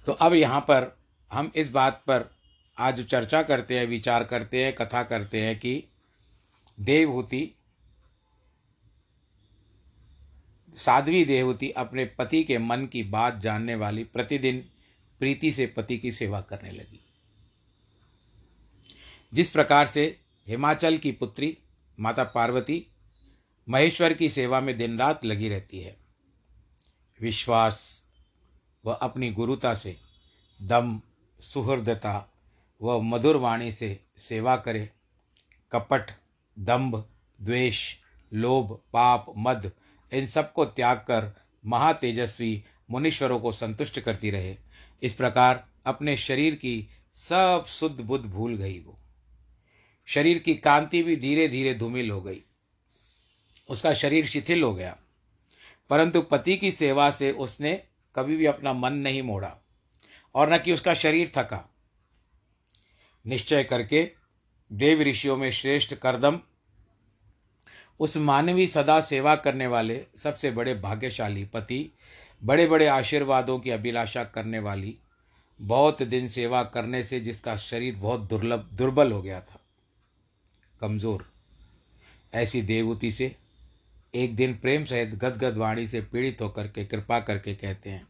तो 0.06 0.12
अब 0.12 0.34
यहाँ 0.34 0.62
पर 0.62 0.98
हम 1.32 1.52
इस 1.56 1.70
बात 1.70 1.94
पर 2.08 2.36
आज 2.78 3.06
चर्चा 3.06 3.44
करते 3.44 3.80
हैं, 3.80 3.86
विचार 3.86 4.24
करते 4.24 4.64
हैं, 4.64 4.74
कथा 4.76 5.04
करते 5.04 5.42
हैं 5.42 5.60
कि 5.60 5.84
देवहूति, 6.80 7.56
साध्वी 10.76 11.26
देवहूति 11.26 11.72
अपने 11.72 12.06
पति 12.06 12.44
के 12.44 12.58
मन 12.58 12.86
की 12.86 13.04
बात 13.04 13.38
जानने 13.38 13.76
वाली 13.76 14.04
प्रतिदिन 14.04 14.66
प्रीति 15.20 15.52
से 15.52 15.68
पति 15.68 15.98
की 15.98 16.12
सेवा 16.12 16.42
करने 16.42 16.72
लगी। 16.72 17.04
जिस 19.34 19.50
प्रकार 19.50 19.88
से 19.88 20.20
हिमाचल 20.48 20.98
की 20.98 21.12
पुत्री 21.12 21.58
माता 22.00 22.24
पार्वती 22.24 22.86
महेश्वर 23.70 24.14
की 24.14 24.30
सेवा 24.30 24.62
में 24.62 24.78
दिन 24.78 25.00
रात 25.00 25.26
लगी 25.26 25.50
रहती 25.50 25.80
है। 25.80 25.98
विश्वास 27.22 28.04
व 28.86 28.92
अपनी 28.92 29.32
गुरुता 29.32 29.74
से 29.74 29.98
दम, 30.62 31.02
सुहृदता 31.40 32.34
व 32.82 33.00
मधुर 33.00 33.36
वाणी 33.36 33.72
से 33.72 34.00
सेवा 34.18 34.58
करे। 34.58 34.90
कपट 35.72 36.12
दंभ 36.60 37.10
द्वेष, 37.42 37.96
लोभ, 38.34 38.82
पाप, 38.94 39.26
मद, 39.38 39.72
इन 40.14 40.28
सबको 40.28 40.66
त्याग 40.66 40.98
कर 40.98 41.40
महातेजस्वी 41.66 42.64
मुनीश्वरों 42.92 43.40
को 43.40 43.52
संतुष्ट 43.52 44.00
करती 44.00 44.32
रहे। 44.32 44.56
इस 45.04 45.14
प्रकार 45.14 45.68
अपने 45.86 46.18
शरीर 46.18 46.56
की 46.56 46.90
सब 47.14 47.66
शुद्ध 47.68 48.02
बुद्ध 48.02 48.26
भूल 48.26 48.56
गई 48.56 48.80
वो। 48.80 49.00
शरीर 50.06 50.40
की 50.40 50.56
कांति 50.56 51.04
भी 51.04 51.16
धीरे 51.16 51.48
धीरे 51.48 51.74
धूमिल 51.74 52.12
हो 52.12 52.22
गई। 52.22 52.44
उसका 53.70 53.94
शरीर 53.94 54.26
शिथिल 54.26 54.64
हो 54.64 54.74
गया। 54.74 54.96
परंतु 55.90 56.22
पति 56.22 56.58
की 56.58 56.72
सेवा 56.72 57.10
से 57.12 57.32
उसने 57.32 57.74
कभी 58.16 58.36
भी 58.38 58.46
अपना 58.46 58.74
मन 58.74 58.94
नहीं 58.94 59.22
मोड़ा 59.22 59.56
और 60.36 60.54
न 60.54 60.58
कि 60.58 60.74
उसका 60.74 60.94
शरीर 60.94 61.32
थका। 61.36 61.64
निश्चय 63.26 63.64
करके 63.64 64.10
देव 64.72 65.02
ऋषियों 65.02 65.38
में 65.38 65.52
श्रेष्ठ 65.52 65.94
करदम 65.94 66.40
उस 68.00 68.18
मानवी 68.18 68.68
सदा 68.68 69.00
सेवा 69.02 69.36
करने 69.36 69.68
वाले 69.68 70.02
सबसे 70.18 70.52
बड़े 70.52 70.74
भाग्यशाली 70.74 71.46
पति 71.46 71.90
बड़े 72.42 72.68
बड़े 72.68 72.88
आशीर्वादों 72.88 73.60
की 73.60 73.70
अभिलाषा 73.70 74.24
करने 74.24 74.60
वाली, 74.60 74.98
बहुत 75.60 76.02
दिन 76.04 76.28
सेवा 76.30 76.64
करने 76.64 77.04
से 77.04 77.20
जिसका 77.20 77.56
शरीर 77.56 77.96
बहुत 77.96 78.20
दुर्लभ, 78.20 78.70
दुर्बल 78.74 79.12
हो 79.12 79.22
गया 79.22 79.40
था। 79.42 79.60
कमज़ोर, 80.82 81.26
ऐसी 82.34 82.62
देवूति 82.62 83.12
से 83.12 83.36
एक 84.16 84.36
दिन 84.36 84.54
प्रेम 84.54 84.86
सहित 84.86 85.10
गदगद 85.10 85.58
वाणी 85.58 85.88
से 85.88 86.02
पीड़ित 86.02 86.42
होकर 86.42 86.68
के 86.68 86.86
कृपा 86.86 87.20
करके 87.20 87.56
कहते 87.56 87.90
हैं। 87.90 88.08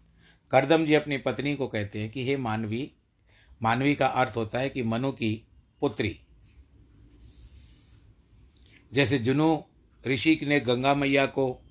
करदम 0.52 0.86
जी 0.86 0.94
अपनी 0.94 1.18
पत्नी 1.18 1.56
को 1.56 1.68
कहते 1.68 2.00
हैं 2.00 2.12
कि, 2.12 2.26
हे 2.26 2.38
मानवी 2.38 2.92
मानवी 3.62 3.96
का 3.96 4.06
अर्थ 4.06 4.36
होता 4.36 4.60
है 4.60 4.70
कि 4.70 4.84
मनु 4.84 5.12
की 5.12 5.48
पुत्री। 5.82 6.20
जैसे 8.94 9.20
जुनू 9.20 9.64
ऋषि 10.08 10.40
ने 10.44 10.60
गंगा 10.60 10.96
मैया 10.96 11.26
को 11.26 11.62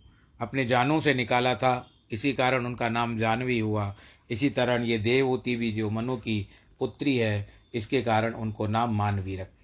अपने 0.40 0.64
जानों 0.64 1.00
से 1.00 1.14
निकाला 1.14 1.54
था, 1.54 1.90
इसी 2.10 2.32
कारण 2.32 2.66
उनका 2.66 2.88
नाम 2.88 3.18
जानवी 3.18 3.58
हुआ। 3.58 3.96
इसी 4.30 4.50
तरह 4.50 4.84
ये 4.84 4.98
देवहूति 4.98 5.56
भी 5.56 5.72
जो 5.72 5.90
मनु 5.90 6.16
की 6.16 6.48
पुत्री 6.78 7.16
है, 7.16 7.48
इसके 7.74 8.02
कारण 8.02 8.34
उनको 8.34 8.66
नाम 8.66 8.96
मानवी 8.96 9.36
रखते 9.36 9.52
थे 9.52 9.55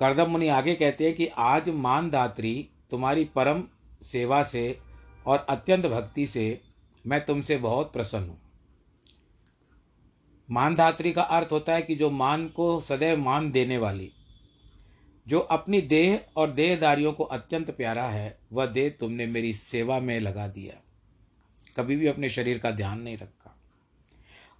करदम 0.00 0.30
मुनि 0.30 0.48
आगे 0.48 0.74
कहते 0.74 1.06
हैं 1.06 1.14
कि 1.14 1.26
आज 1.26 1.68
मानदात्री 1.68 2.68
तुम्हारी 2.90 3.24
परम 3.24 3.64
सेवा 4.02 4.42
से 4.42 4.78
और 5.26 5.46
अत्यंत 5.50 5.86
भक्ति 5.86 6.26
से 6.26 6.60
मैं 7.06 7.24
तुमसे 7.24 7.56
बहुत 7.56 7.92
प्रसन्न 7.92 8.28
हूँ। 8.28 8.38
मानधात्री 10.50 11.12
का 11.12 11.22
अर्थ 11.22 11.48
होता 11.52 11.74
है 11.74 11.82
कि 11.82 11.94
जो 11.94 12.10
मान 12.10 12.48
को 12.48 12.80
सदैव 12.80 13.18
मान 13.18 13.50
देने 13.50 13.78
वाली, 13.78 14.12
जो 15.28 15.40
अपनी 15.40 15.80
देह 15.80 16.20
और 16.36 16.50
देहदारियों 16.50 17.12
को 17.12 17.24
अत्यंत 17.24 17.70
प्यारा 17.70 18.04
है, 18.04 18.38
वह 18.52 18.66
देह 18.66 18.90
तुमने 19.00 19.26
मेरी 19.26 19.54
सेवा 19.54 20.00
में 20.00 20.20
लगा 20.20 20.48
दिया। 20.48 20.82
कभी 21.76 21.96
भी 21.96 22.06
अपने 22.06 22.30
शरीर 22.30 22.58
का 22.58 22.70
ध्यान 22.70 23.00
नहीं 23.00 23.16
रखा। 23.16 23.58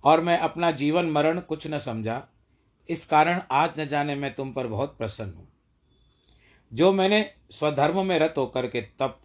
और 0.05 0.21
मैं 0.21 0.38
अपना 0.38 0.71
जीवन 0.71 1.11
मरण 1.11 1.40
कुछ 1.40 1.66
न 1.66 1.78
समझा 1.78 2.28
इस 2.88 3.07
कारण 3.07 3.43
आज 3.50 3.81
न 3.81 3.87
जाने 3.87 4.14
मैं 4.14 4.35
तुम 4.35 4.52
पर 4.52 4.66
बहुत 4.66 4.99
प्रसन्न 4.99 5.35
हूँ। 5.35 5.49
जो 6.75 6.93
मैंने 6.93 7.31
स्वधर्म 7.50 8.07
में 8.07 8.19
रत 8.19 8.35
होकर 8.37 8.66
के 8.66 8.81
तप, 8.81 9.21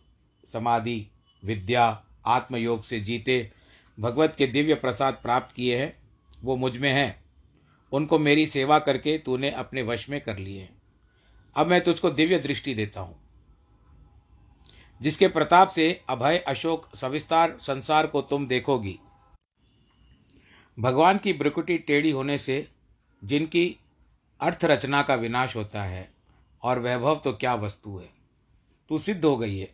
समाधि, 0.46 1.08
विद्या, 1.44 2.04
आत्मयोग 2.26 2.84
से 2.84 3.00
जीते, 3.00 3.52
भगवत 4.00 4.36
के 4.38 4.48
दिव्य 4.48 4.76
प्रसाद 4.76 5.14
प्राप्त 5.14 5.56
किए 5.56 5.80
हैं, 5.80 5.98
वो 6.42 6.56
मुझमें 6.56 6.92
हैं। 6.92 7.24
उनको 7.92 8.20
मेरी 8.20 8.48
सेवा 8.48 8.80
करके 8.80 9.18
तूने 9.18 9.52
अपने 9.52 9.82
वश 9.82 10.10
में 10.10 10.22
कर 10.22 10.38
लिए 10.38 10.62
हैं। 10.62 10.82
अब 11.56 11.68
मैं 11.68 11.82
तुझको 11.82 12.10
दिव्य 12.10 12.40
दृष्टि 12.40 12.74
देता 12.74 13.02
हूँ। 13.02 13.22
जिसके 15.02 15.28
प्रताप 15.28 15.70
से 15.70 16.02
अभय, 16.10 16.38
अशोक, 16.38 16.96
सविस्तार 16.96 17.58
संसार 17.62 18.08
को 18.08 18.22
तुम 18.22 18.48
देखोगी। 18.48 19.00
भगवान 20.80 21.18
की 21.18 21.34
ब्रिकुटी 21.34 21.78
टेढ़ी 21.78 22.12
होने 22.12 22.38
से 22.38 22.68
जिनकी 23.24 23.80
अर्थ 24.42 24.66
रचना 24.66 25.02
का 25.02 25.16
विनाश 25.16 25.56
होता 25.56 25.84
है 25.84 26.12
और 26.64 26.80
वैभव 26.80 27.22
तो 27.24 27.34
क्या 27.34 27.56
वस्तु 27.56 27.98
है? 27.98 28.10
तू 28.90 29.00
सिद्ध 29.00 29.26
हो 29.26 29.38
गई 29.38 29.58
है। 29.58 29.72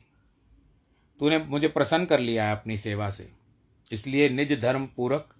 तूने 1.19 1.37
मुझे 1.37 1.67
प्रसन्न 1.67 2.05
कर 2.05 2.19
लिया 2.19 2.45
है 2.45 2.51
अपनी 2.51 2.77
सेवा 2.77 3.09
से। 3.09 3.31
इसलिए 3.91 4.29
निज 4.29 4.61
धर्म 4.61 4.85
पूरक 4.85 5.35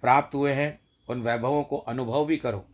प्राप्त 0.00 0.34
हुए 0.34 0.52
हैं, 0.52 0.80
उन 1.08 1.22
वैभवों 1.22 1.62
को 1.62 1.76
अनुभव 1.76 2.26
भी 2.26 2.36
करो। 2.36 2.66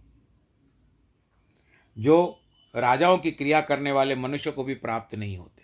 जो 1.99 2.41
राजाओं 2.77 3.19
की 3.19 3.31
क्रिया 3.31 3.61
करने 3.61 3.93
वाले 3.93 4.15
मनुष्य 4.15 4.51
को 4.51 4.65
भी 4.65 4.75
प्राप्त 4.75 5.15
नहीं 5.15 5.39
होते। 5.39 5.63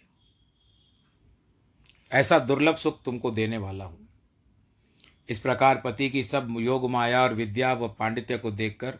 ऐसा 2.12 2.38
दुर्लभ 2.38 2.76
सुख 2.76 3.02
तुमको 3.02 3.30
देने 3.30 3.58
वाला 3.58 3.84
हूँ। 3.84 4.08
इस 5.28 5.40
प्रकार 5.40 5.82
पति 5.84 6.10
की 6.10 6.24
सब 6.24 6.56
योग 6.60 6.90
माया 6.90 7.22
और 7.22 7.34
विद्या 7.34 7.72
व 7.72 7.88
पांडित्य 7.88 8.38
को 8.38 8.50
देखकर 8.50 8.98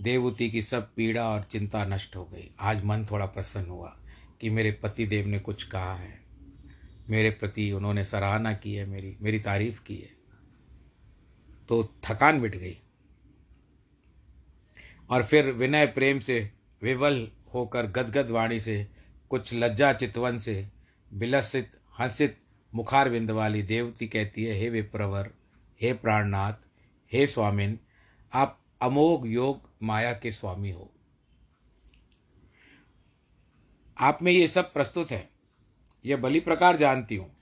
देवती 0.00 0.50
की 0.50 0.62
सब 0.62 0.94
पीड़ा 0.94 1.28
और 1.28 1.42
चिंता 1.42 1.84
नष्ट 1.84 2.16
हो 2.16 2.24
गई। 2.24 2.54
आज 2.60 2.84
मन 2.84 3.06
थोड़ा 3.10 3.26
प्रसन्न 3.26 3.66
हुआ 3.66 4.00
कि 4.40 4.50
मेरे 4.50 4.72
पति 4.72 5.06
देव 5.06 5.26
ने 5.26 5.38
कुछ 5.38 5.62
कहा 5.62 5.94
है। 5.94 6.22
मेरे 7.08 7.30
प्रति 7.30 7.72
उन्होंने 7.72 8.04
सराहना 8.04 8.52
की 8.52 8.74
है, 8.74 8.86
मेरी 8.86 9.16
मेरी 9.20 9.38
तारीफ़ 9.38 9.82
की 9.82 9.96
है। 9.96 10.10
तो 11.68 11.84
थकान 11.84 12.36
मिट 12.36 12.56
गई। 12.56 12.82
और 15.10 15.24
फिर 15.24 15.46
विनय 15.46 15.86
प्रेम 15.86 16.20
से 16.20 16.50
विवल 16.82 17.28
होकर 17.54 17.86
गदगद 17.86 18.30
वाणी 18.30 18.60
से, 18.60 18.88
कुछ 19.30 19.54
लज्जा 19.54 19.92
चितवन 19.92 20.38
से 20.38 20.68
बिलसित, 21.14 21.72
हंसित 22.00 22.38
मुखार 22.74 23.10
बिंद 23.10 23.30
वाली 23.30 23.62
देवती 23.62 24.06
कहती 24.06 24.44
है, 24.44 24.54
हे 24.54 24.70
विप्रवर, 24.70 25.30
हे 25.82 25.92
प्राणनाथ, 25.92 26.54
हे 27.12 27.26
स्वामिन, 27.26 27.78
आप 28.32 28.60
अमोघ 28.82 29.26
योग 29.26 29.71
माया 29.82 30.12
के 30.12 30.32
स्वामी 30.32 30.70
हो। 30.70 30.92
आप 34.00 34.18
में 34.22 34.32
ये 34.32 34.48
सब 34.48 34.72
प्रस्तुत 34.72 35.10
है। 35.10 35.28
यह 36.06 36.16
बलि 36.16 36.40
प्रकार 36.40 36.76
जानती 36.76 37.16
हूँ। 37.16 37.36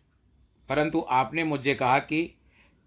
परंतु 0.68 1.06
आपने 1.08 1.44
मुझे 1.44 1.74
कहा 1.74 1.98
कि 1.98 2.38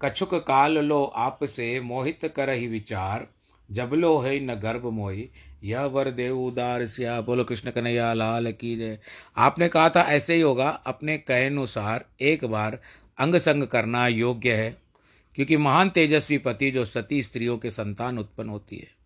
कछुक 0.02 0.34
काल 0.34 0.78
लो 0.78 1.04
आप 1.04 1.44
से 1.44 1.80
मोहित 1.80 2.32
कर 2.36 2.50
ही 2.50 2.66
विचार, 2.66 3.28
जब 3.70 3.90
लो 3.94 4.18
है 4.18 4.40
न 4.40 4.54
गर्भ 4.54 4.86
मोही 4.86 5.30
यह 5.64 5.82
वर 5.82 6.10
देव 6.10 6.40
उदार 6.40 6.86
सिया। 6.86 7.20
बोलो, 7.20 7.44
कृष्ण 7.44 7.70
कन्हैया, 7.70 8.12
लाल 8.12 8.52
की 8.52 8.76
जय। 8.76 8.98
आपने 9.36 9.68
कहा 9.68 9.90
था 9.90 10.02
ऐसे 10.02 10.34
ही 10.34 10.40
होगा। 10.40 10.68
अपने 10.68 11.18
कहे 11.18 11.46
अनुसार 11.46 12.04
एक 12.20 12.44
बार 12.44 12.80
अंग 13.18 13.34
संग 13.34 13.62
करना 13.62 14.08
योग्य 14.08 14.54
है, 14.54 14.76
क्योंकि 15.34 15.56
महान 15.56 15.90
तेजस्वी 15.90 16.38
पति 16.38 16.70
जो 16.70 16.84
सती 16.84 17.22
स्त्रियों 17.22 17.58
के 17.58 17.70
संतान 17.70 18.18
उत्पन्न 18.18 18.48
होती 18.48 18.76
है। 18.76 19.03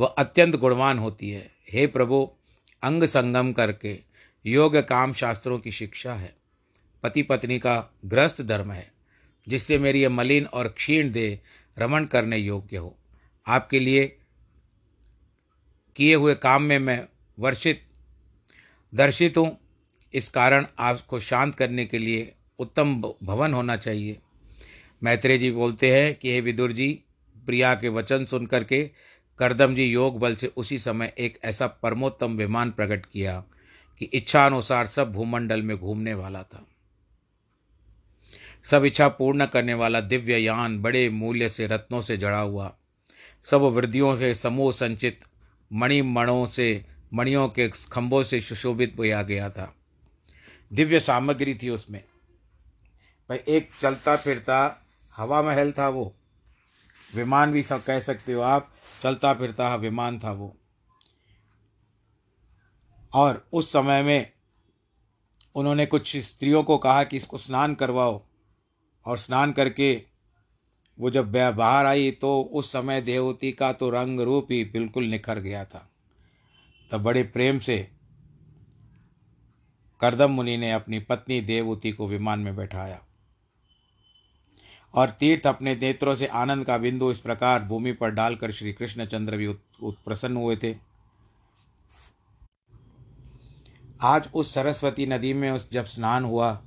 वह 0.00 0.06
अत्यंत 0.06 0.56
गुणवान 0.56 0.98
होती 0.98 1.30
है। 1.30 1.50
हे 1.70 1.86
प्रभु, 1.86 2.32
अंग 2.82 3.04
संगम 3.04 3.52
करके 3.52 3.98
योग 4.46 4.76
काम 4.76 5.12
शास्त्रों 5.12 5.58
की 5.58 5.72
शिक्षा 5.72 6.14
है। 6.14 6.36
पति 7.02 7.22
पत्नी 7.22 7.58
का 7.58 7.94
ग्रस्त 8.04 8.42
धर्म 8.42 8.72
है, 8.72 8.92
जिससे 9.48 9.78
मेरी 9.78 10.02
यह 10.02 10.10
मलिन 10.10 10.46
और 10.46 10.68
क्षीण 10.68 11.12
दे 11.12 11.40
रमण 11.78 12.04
करने 12.04 12.36
योग्य 12.36 12.76
हो। 12.76 12.98
आपके 13.46 13.80
लिए 13.80 14.16
किए 15.96 16.14
हुए 16.14 16.34
काम 16.34 16.62
में 16.62 16.78
मैं 16.78 17.06
वर्षित, 17.38 17.82
दर्शित 18.94 19.36
हूँ। 19.36 19.58
इस 20.14 20.28
कारण 20.28 20.66
आपको 20.78 21.20
शांत 21.20 21.54
करने 21.54 21.86
के 21.86 21.98
लिए 21.98 22.34
उत्तम 22.58 23.02
भवन 23.22 23.54
होना 23.54 23.76
चाहिए। 23.76 24.18
मैत्रेय 25.02 25.38
जी 25.38 25.50
बोलते 25.50 26.00
हैं 26.00 26.14
कि, 26.14 26.32
हे 26.32 26.40
विदुर 26.40 26.72
जी, 26.72 27.00
प्रिया 27.46 27.74
के 27.74 27.88
वचन 27.88 28.24
सुन 28.24 28.46
करके 28.46 28.90
करदम 29.40 29.74
जी 29.74 29.84
योग 29.84 30.18
बल 30.18 30.34
से 30.34 30.46
उसी 30.46 30.78
समय 30.78 31.14
एक 31.18 31.38
ऐसा 31.44 31.66
परमोत्तम 31.66 32.36
विमान 32.36 32.70
प्रकट 32.70 33.06
किया 33.06 33.44
कि 33.98 34.04
इच्छानुसार 34.04 34.86
सब 34.86 35.12
भूमंडल 35.12 35.62
में 35.62 35.76
घूमने 35.76 36.14
वाला 36.14 36.42
था। 36.42 36.66
सब 38.64 38.84
इच्छा 38.84 39.08
पूर्ण 39.08 39.46
करने 39.46 39.74
वाला 39.74 40.00
दिव्य 40.00 40.38
यान 40.38 40.82
बड़े 40.82 41.10
मूल्य 41.10 41.48
से 41.48 41.66
रत्नों 41.66 42.02
से 42.02 42.16
जड़ा 42.16 42.38
हुआ। 42.38 42.76
सब 43.44 43.60
वृद्धियों 43.60 44.18
से 44.18 44.34
समूह 44.34 44.72
संचित 44.72 45.20
मणिमणों 45.72 46.46
से 46.46 46.84
मणियों 47.14 47.48
के 47.48 47.68
खंभों 47.68 48.22
से 48.22 48.40
सुशोभित 48.40 48.94
किया 49.00 49.22
गया 49.22 49.50
था। 49.50 49.74
दिव्य 50.72 51.00
सामग्री 51.00 51.54
थी 51.54 51.68
उसमें। 51.68 52.04
भाई, 53.28 53.38
एक 53.48 53.68
चलता 53.80 54.16
फिरता 54.16 54.86
हवा 55.16 55.42
महल 55.42 55.72
था 55.72 55.88
वो। 55.88 56.16
विमान 57.14 57.52
भी 57.52 57.62
सब 57.62 57.84
कह 57.84 58.00
सकते 58.00 58.32
हो 58.32 58.40
आप 58.40 58.74
चलता 59.00 59.34
फिरता 59.34 59.74
विमान 59.74 60.18
था 60.18 60.32
वो। 60.32 60.56
और 63.12 63.48
उस 63.52 63.72
समय 63.72 64.02
में 64.02 64.32
उन्होंने 65.54 65.86
कुछ 65.86 66.16
स्त्रियों 66.16 66.62
को 66.62 66.78
कहा 66.78 67.04
कि 67.04 67.16
इसको 67.16 67.38
स्नान 67.38 67.74
करवाओ। 67.74 68.20
और 69.06 69.18
स्नान 69.18 69.52
करके 69.52 70.02
वो 70.98 71.10
जब 71.10 71.32
बाहर 71.32 71.86
आई 71.86 72.10
तो 72.10 72.42
उस 72.42 72.72
समय 72.72 73.00
देवती 73.00 73.52
का 73.52 73.72
तो 73.72 73.90
रंग 73.90 74.20
रूप 74.20 74.48
ही 74.50 74.64
बिल्कुल 74.64 75.04
निखर 75.04 75.38
गया 75.38 75.64
था। 75.64 75.88
तब 76.90 77.02
बड़े 77.02 77.22
प्रेम 77.22 77.58
से 77.58 77.78
करदम 80.00 80.30
मुनि 80.30 80.56
ने 80.56 80.72
अपनी 80.72 80.98
पत्नी 81.00 81.40
देवती 81.40 81.92
को 81.92 82.06
विमान 82.06 82.40
में 82.40 82.56
बैठाया। 82.56 83.00
और 84.94 85.10
तीर्थ 85.10 85.46
अपने 85.46 85.74
नेत्रों 85.74 86.14
से 86.16 86.26
आनंद 86.26 86.64
का 86.64 86.78
बिंदु 86.78 87.10
इस 87.10 87.18
प्रकार 87.18 87.62
भूमि 87.62 87.92
पर 87.92 88.10
डालकर 88.10 88.52
श्री 88.52 88.72
कृष्णचंद्र 88.72 89.36
भी 89.36 89.46
उत्प्रसन्न 89.46 90.36
हुए 90.36 90.56
थे। 90.56 90.74
आज 94.02 94.28
उस 94.34 94.54
सरस्वती 94.54 95.06
नदी 95.06 95.32
में 95.32 95.50
उस 95.50 95.70
जब 95.70 95.84
स्नान 95.84 96.24
हुआ 96.24 96.62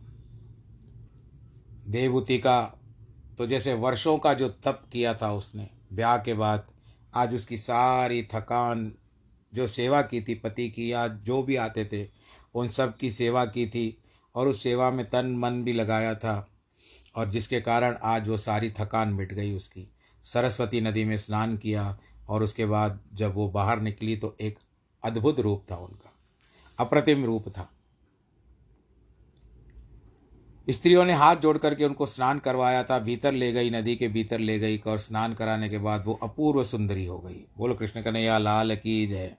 देवभूति 1.87 2.37
का 2.37 2.79
तो 3.37 3.47
जैसे 3.47 3.73
वर्षों 3.73 4.17
का 4.17 4.33
जो 4.33 4.49
तप 4.49 4.83
किया 4.91 5.13
था 5.13 5.33
उसने, 5.33 5.69
ब्याह 5.93 6.17
के 6.17 6.33
बाद, 6.33 6.67
आज 7.15 7.35
उसकी 7.35 7.57
सारी 7.57 8.23
थकान, 8.23 8.93
जो 9.53 9.67
सेवा 9.67 10.01
की 10.01 10.21
थी, 10.21 10.35
पति 10.35 10.69
की, 10.69 10.91
या 10.91 11.07
जो 11.07 11.43
भी 11.43 11.55
आते 11.55 11.85
थे, 11.85 12.09
उन 12.55 12.67
सब 12.67 12.97
की 12.97 13.11
सेवा 13.11 13.45
की 13.45 13.67
थी, 13.67 13.97
और 14.35 14.47
उस 14.47 14.63
सेवा 14.63 14.91
में 14.91 15.09
तन 15.09 15.35
मन 15.37 15.63
भी 15.63 15.73
लगाया 15.73 16.15
था। 16.15 16.47
और 17.15 17.29
जिसके 17.29 17.61
कारण 17.61 17.97
आज 18.03 18.27
वो 18.27 18.37
सारी 18.37 18.69
थकान 18.69 19.09
मिट 19.09 19.33
गई 19.33 19.55
उसकी। 19.55 19.91
सरस्वती 20.23 20.81
नदी 20.81 21.05
में 21.05 21.17
स्नान 21.17 21.57
किया 21.57 21.97
और 22.29 22.43
उसके 22.43 22.65
बाद 22.65 22.99
जब 23.13 23.33
वो 23.33 23.49
बाहर 23.49 23.79
निकली 23.79 24.17
तो 24.17 24.37
एक 24.41 24.59
अद्भुत 25.03 25.39
रूप 25.39 25.65
था 25.71 25.75
उनका। 25.75 26.13
अप्रतिम 26.79 27.25
रूप 27.25 27.49
था। 27.49 27.69
स्त्रियों 30.69 31.05
ने 31.05 31.13
हाथ 31.13 31.35
जोड़ 31.35 31.57
करके 31.57 31.85
उनको 31.85 32.05
स्नान 32.05 32.39
करवाया 32.39 32.83
था। 32.83 32.99
भीतर 32.99 33.31
ले 33.31 33.51
गई, 33.51 33.69
नदी 33.69 33.95
के 33.95 34.07
भीतर 34.07 34.39
ले 34.39 34.59
गई 34.59 34.77
और 34.77 34.97
स्नान 34.97 35.33
कराने 35.33 35.69
के 35.69 35.77
बाद 35.77 36.03
वो 36.05 36.19
अपूर्व 36.23 36.63
सुंदरी 36.63 37.05
हो 37.05 37.19
गई। 37.19 37.45
बोलो, 37.57 37.75
कृष्ण 37.75 38.01
कन्हैया, 38.01 38.37
लाल 38.37 38.75
की 38.75 39.07
जय। 39.07 39.35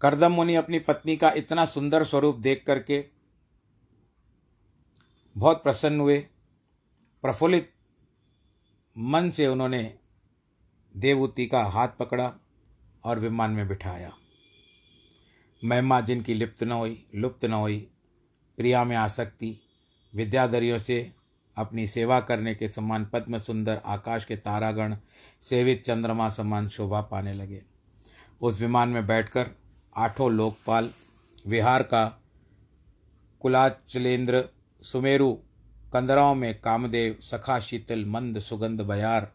करदम 0.00 0.32
मुनि 0.32 0.54
अपनी 0.54 0.78
पत्नी 0.78 1.16
का 1.16 1.30
इतना 1.30 1.64
सुंदर 1.64 2.04
स्वरूप 2.04 2.36
देख 2.36 2.64
करके 2.66 3.04
बहुत 5.36 5.62
प्रसन्न 5.62 6.00
हुए। 6.00 6.26
प्रफुल्लित 7.26 7.72
मन 8.98 9.30
से 9.30 9.46
उन्होंने 9.46 9.94
देवूति 10.96 11.46
का 11.46 11.64
हाथ 11.64 11.88
पकड़ा 11.88 12.34
और 13.04 13.18
विमान 13.18 13.50
में 13.50 13.68
बिठाया। 13.68 14.12
महिमा 15.64 16.00
जिनकी 16.00 16.34
लिप्त 16.34 16.62
न 16.62 16.72
हुई, 16.72 17.06
लुप्त 17.14 17.44
न 17.44 17.52
हुई, 17.52 17.90
प्रिया 18.56 18.84
में 18.84 18.96
आसक्ति, 18.96 19.60
विद्याधरियों 20.14 20.78
से 20.78 21.12
अपनी 21.56 21.86
सेवा 21.86 22.20
करने 22.20 22.54
के 22.54 22.68
समान 22.68 23.06
पद्म 23.06 23.38
सुंदर 23.38 23.76
आकाश 23.76 24.24
के 24.24 24.36
तारागण, 24.36 24.96
सेवित 25.42 25.84
चंद्रमा 25.86 26.28
समान 26.28 26.68
शोभा 26.68 27.00
पाने 27.00 27.34
लगे। 27.34 27.62
उस 28.40 28.60
विमान 28.60 28.88
में 28.88 29.06
बैठकर 29.06 29.50
आठों 29.96 30.32
लोकपाल, 30.32 30.90
विहार 31.46 31.82
का 31.82 32.22
कुलाचलेंद्र 33.40 34.48
सुमेरु 34.82 35.38
कंदराओं 35.96 36.34
में 36.34 36.60
कामदेव, 36.60 37.16
सखा 37.20 37.60
शीतल, 37.60 38.04
मंद 38.04 38.38
सुगंध 38.38 38.80
बयार। 38.80 39.32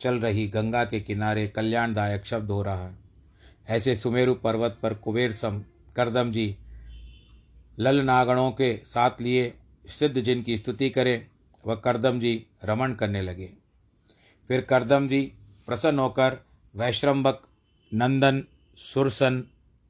चल 0.00 0.14
रही 0.14 0.48
गंगा 0.48 0.84
के 0.84 1.00
किनारे 1.00 1.48
कल्याणदायक 1.48 2.26
शब्द 2.26 2.50
हो 2.50 2.62
रहा 2.62 2.86
है। 2.86 2.94
ऐसे 3.68 3.96
सुमेरु 3.96 4.34
पर्वत 4.34 4.78
पर 4.82 4.94
कुबेर 4.94 5.32
सम, 5.32 5.62
करदम 5.96 6.32
जी 6.32 6.56
ललनागणों 7.78 8.50
के 8.50 8.80
साथ 8.84 9.10
लिए 9.20 9.54
सिद्ध 9.86 10.20
जिनकी 10.20 10.58
स्तुति 10.58 10.90
करें, 10.90 11.26
वह 11.66 11.74
करदम 11.74 12.20
जी 12.20 12.46
रमण 12.64 12.94
करने 12.94 13.22
लगे। 13.22 13.50
फिर 14.48 14.60
करदम 14.60 15.08
जी 15.08 15.32
प्रसन्न 15.66 15.98
होकर 15.98 16.44
वैश्रम्भक 16.76 17.42
नंदन, 17.94 18.44
सुरसन, 18.76 19.44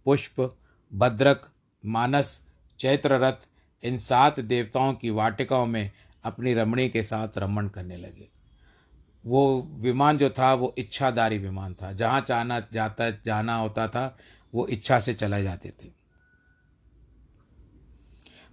पुष्प, 0.05 0.57
भद्रक, 0.95 1.49
मानस, 1.87 2.41
चैत्ररथ, 2.79 3.49
इन 3.85 3.99
सात 3.99 4.41
देवताओं 4.41 4.95
की 4.95 5.11
वाटिकाओं 5.11 5.67
में 5.67 5.91
अपनी 6.25 6.55
रमणी 6.55 6.89
के 6.89 7.03
साथ 7.03 7.29
रमण 7.39 7.69
करने 7.69 7.97
लगे। 7.97 8.29
वो 9.27 9.69
विमान 9.73 10.19
जो 10.19 10.31
था, 10.31 10.55
वो 10.55 10.75
इच्छादारी 10.79 11.39
विमान 11.39 11.75
था। 11.75 11.93
जहाँ 11.93 12.21
चाहना 12.21 12.61
जाता, 12.61 13.11
जाना 13.11 13.57
होता 13.57 13.89
था, 13.89 14.19
वो 14.55 14.67
इच्छा 14.67 15.01
से 15.01 15.15
चले 15.15 15.43
जाते 15.43 15.69
थे। 15.69 15.99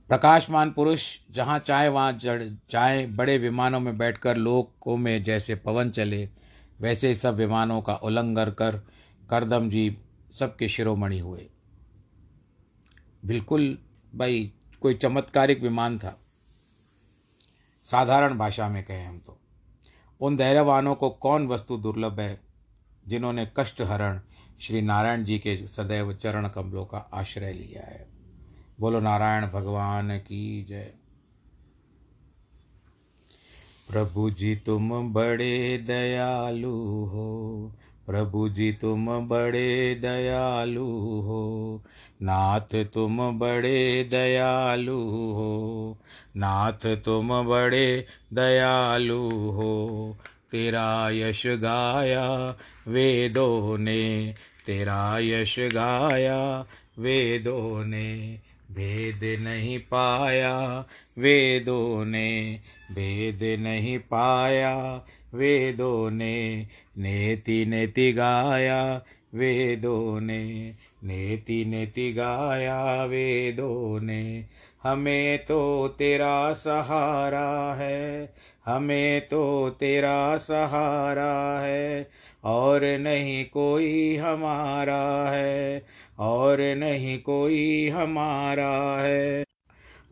प्रकाशमान 0.08 0.72
पुरुष 0.72 1.18
जहाँ 1.32 1.60
चाहे, 1.60 1.88
वहाँ 1.88 2.14
जड़ 2.14 2.44
चाहे, 2.70 3.08
बड़े 3.08 3.38
विमानों 3.38 3.80
में 3.80 3.98
बैठकर 3.98 4.38
लोकों 4.38 4.98
में 4.98 5.24
जैसे 5.24 5.56
पवन 5.56 5.90
चले, 5.90 6.30
वैसे 6.82 7.08
ही 7.08 7.16
सब 7.16 7.36
विमानों 7.36 7.82
का 7.82 7.96
उल्लंघन 7.96 8.52
कर, 8.52 8.88
करदम 9.30 9.70
जी 9.70 9.98
सबके 10.32 10.70
शिरोमणि 10.70 11.20
हुए। 11.20 11.50
बिल्कुल 13.26 13.78
भाई, 14.16 14.54
कोई 14.82 14.94
चमत्कारिक 14.94 15.62
विमान 15.62 15.98
था। 15.98 16.25
साधारण 17.86 18.38
भाषा 18.38 18.70
में 18.70 18.84
कहें 18.84 19.06
हम 19.06 19.20
तो। 19.20 19.38
उन 20.22 20.36
धैर्यवानों 20.36 20.96
को 20.96 21.10
कौन 21.10 21.48
वस्तु 21.48 21.78
दुर्लभ 21.78 22.20
है, 22.20 22.40
जिन्होंने 23.08 23.52
कष्ट 23.58 23.82
हरण 23.82 24.22
श्री 24.60 24.82
नारायण 24.82 25.24
जी 25.24 25.40
के 25.40 25.58
सदैव 25.58 26.14
चरण 26.14 26.48
कमलों 26.48 26.86
का 26.86 26.98
आश्रय 26.98 27.54
लिया 27.54 27.82
है? 27.82 28.08
बोलो, 28.80 29.00
नारायण 29.00 29.48
भगवान 29.48 30.20
की 30.20 30.64
जय। 30.64 30.94
प्रभु 33.90 34.32
जी, 34.32 34.56
तुम 34.56 35.14
बड़े 35.14 35.78
दयालु 35.78 37.06
हो। 37.06 37.72
प्रभु 38.08 38.50
जी 38.50 38.72
तुम 38.72 39.28
बड़े 39.28 39.96
दयालु 39.96 40.86
हो। 41.22 41.82
नाथ 42.22 42.86
तुम 42.86 43.40
बड़े 43.40 44.04
दयालु 44.04 45.00
हो। 45.10 45.98
नाथ 46.38 46.96
तुम 46.96 47.44
बड़े 47.44 48.06
दयालु 48.34 49.30
हो। 49.30 50.18
तेरा 50.52 51.10
यश 51.10 51.48
गाया 51.48 52.56
वेदों 52.88 53.78
ने, 53.78 54.36
तेरा 54.66 55.20
यश 55.20 55.60
गाया 55.60 56.66
वेदों 57.00 57.86
ने। 57.86 58.40
भेद 58.72 59.42
नहीं 59.42 59.80
पाया 59.80 60.86
वेदों 61.18 62.06
ने 62.06 62.60
भेद 62.92 63.62
नहीं 63.62 64.00
पाया, 64.00 65.06
वेदों 65.34 66.12
ने 66.12 66.68
नेति 66.98 67.66
नेति 67.66 68.14
गाया, 68.14 69.02
वेदों 69.36 70.22
ने 70.22 70.74
नेति 71.04 71.66
नेति 71.66 72.14
गाया, 72.14 73.06
वेदों 73.06 74.02
ने। 74.02 74.46
हमें 74.84 75.46
तो 75.46 75.88
तेरा 75.88 76.54
सहारा 76.54 77.74
है, 77.74 78.34
हमें 78.66 79.22
तो 79.22 79.70
तेरा 79.70 80.38
सहारा 80.38 81.60
है, 81.60 82.10
और 82.44 82.84
नहीं 82.84 83.46
कोई 83.46 84.16
हमारा 84.16 85.30
है, 85.30 85.86
और 86.20 86.62
नहीं 86.62 87.20
कोई 87.20 87.90
हमारा 87.90 89.02
है। 89.02 89.45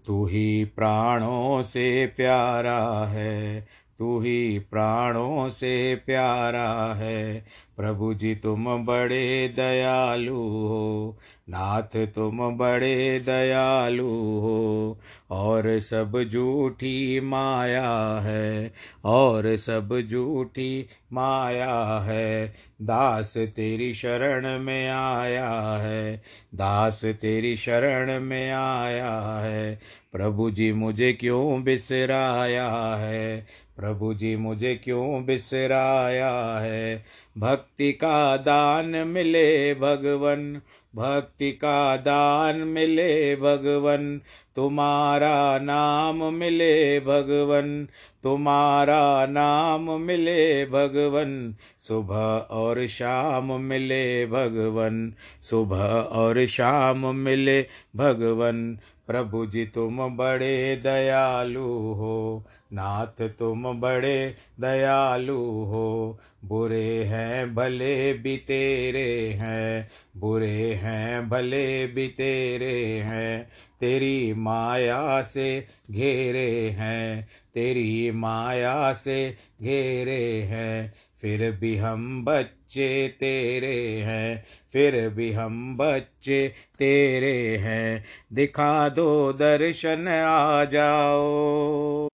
तू 0.07 0.25
ही 0.25 0.65
प्राणों 0.65 1.63
से 1.63 2.07
प्यारा 2.07 3.05
है 3.05 3.67
तू 3.99 4.19
ही 4.19 4.59
प्राणों 4.59 5.49
से 5.49 5.95
प्यारा 6.05 6.93
है। 6.93 7.45
प्रभु 7.77 8.13
जी, 8.13 8.35
तुम 8.35 8.85
बड़े 8.85 9.53
दयालु 9.55 10.35
हो। 10.35 11.17
नाथ, 11.49 12.05
तुम 12.05 12.57
बड़े 12.57 13.19
दयालु 13.19 14.07
हो। 14.39 14.99
और 15.31 15.79
सब 15.79 16.23
झूठी 16.23 17.21
माया 17.21 18.19
है, 18.19 18.73
और 19.05 19.57
सब 19.57 20.01
झूठी 20.11 20.87
माया 21.13 21.99
है। 21.99 22.53
दास 22.81 23.37
तेरी 23.37 23.93
शरण 23.93 24.59
में 24.59 24.89
आया 24.89 25.51
है, 25.77 26.21
दास 26.55 27.05
तेरी 27.05 27.57
शरण 27.57 28.19
में 28.19 28.51
आया 28.51 29.19
है। 29.19 29.79
प्रभु 30.11 30.51
जी, 30.51 30.73
मुझे 30.73 31.13
क्यों 31.13 31.63
बिसराया 31.63 32.95
है? 32.95 33.47
प्रभु 33.77 34.13
जी, 34.13 34.35
मुझे 34.35 34.75
क्यों 34.75 35.25
बिसराया 35.25 36.59
है? 36.59 37.03
भक्ति 37.37 37.62
का 37.81 38.37
दान 38.37 38.85
मिले 38.85 39.73
भगवन, 39.73 40.61
भक्ति 40.95 41.51
का 41.51 41.97
दान 41.97 42.55
मिले 42.55 43.35
भगवन। 43.35 44.21
तुम्हारा 44.55 45.59
नाम 45.59 46.33
मिले 46.33 46.99
भगवन, 46.99 47.87
तुम्हारा 48.23 49.25
नाम 49.25 50.01
मिले 50.01 50.65
भगवन। 50.65 51.55
सुबह 51.79 52.55
और 52.55 52.87
शाम 52.87 53.61
मिले 53.61 54.25
भगवन, 54.25 55.13
सुबह 55.41 55.93
और 55.93 56.45
शाम 56.45 57.15
मिले 57.15 57.65
भगवन। 57.95 58.77
प्रभु 59.07 59.45
जी 59.45 59.65
तुम 59.65 60.17
बड़े 60.17 60.75
दयालु 60.75 61.93
हो, 61.93 62.45
नाथ 62.73 63.29
तुम 63.29 63.81
बड़े 63.81 64.35
दयालु 64.59 65.37
हो। 65.43 66.19
बुरे 66.45 67.03
हैं, 67.03 67.55
भले 67.55 68.13
भी 68.13 68.37
तेरे 68.37 69.29
हैं, 69.29 69.89
बुरे 70.17 70.73
हैं, 70.73 71.29
भले 71.29 71.87
भी 71.87 72.07
तेरे 72.07 72.97
हैं। 72.99 73.49
तेरी 73.79 74.33
माया 74.33 75.21
से 75.21 75.67
घेरे 75.91 76.69
हैं, 76.69 77.27
तेरी 77.53 78.11
माया 78.11 78.93
से 78.93 79.37
घेरे 79.61 80.41
हैं। 80.41 80.93
फिर 81.23 81.51
भी 81.51 81.75
हम 81.77 82.23
बच्चे 82.25 83.07
तेरे 83.19 84.01
हैं, 84.01 84.43
फिर 84.71 85.09
भी 85.09 85.31
हम 85.31 85.77
बच्चे 85.77 86.47
तेरे 86.77 87.57
हैं। 87.57 88.03
दिखा 88.33 88.89
दो 88.89 89.33
दर्शन 89.33 90.07
आ 90.07 90.65
जाओ, 90.65 92.07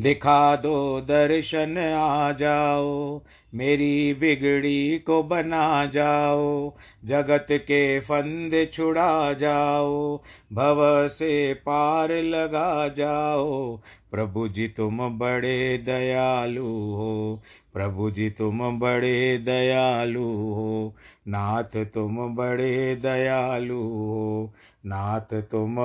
दिखा 0.00 0.56
दो 0.56 1.00
दर्शन 1.00 1.78
आ 1.78 2.32
जाओ। 2.32 3.22
मेरी 3.54 4.14
बिगड़ी 4.14 4.98
को 4.98 5.22
बना 5.22 5.84
जाओ, 5.86 6.74
जगत 7.04 7.46
के 7.50 8.00
फंद 8.00 8.68
छुड़ा 8.72 9.32
जाओ, 9.32 10.16
भव 10.52 11.08
से 11.08 11.54
पार 11.54 12.12
लगा 12.12 12.88
जाओ। 12.88 13.76
प्रभु 14.10 14.48
जी 14.48 14.68
तुम 14.68 15.18
बड़े 15.18 15.78
दयालु 15.78 16.66
हो, 16.66 17.42
प्रभु 17.74 18.10
जी 18.10 18.30
तुम 18.30 18.80
बड़े 18.80 19.38
दयालु 19.38 20.22
हो। 20.22 20.94
नाथ 21.28 21.84
तुम 21.84 22.36
बड़े 22.36 22.96
दयालु 22.96 23.80
हो, 23.80 24.54
नाथ 24.86 25.42
तुम 25.42 25.76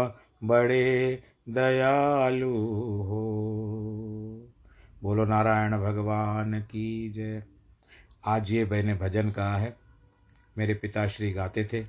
बड़े 0.44 1.20
दयालु 1.50 2.54
हो। 3.04 3.24
बोलो 5.04 5.26
नारायण 5.26 5.72
भगवान 5.72 6.60
की 6.62 7.10
जय। 7.10 7.44
आज 8.28 8.52
ये 8.52 8.66
मैंने 8.66 8.96
भजन 8.96 9.32
कहा 9.32 9.58
है। 9.58 9.78
मेरे 10.58 10.74
पिताश्री 10.74 11.32
गाते 11.32 11.70
थे। 11.74 11.84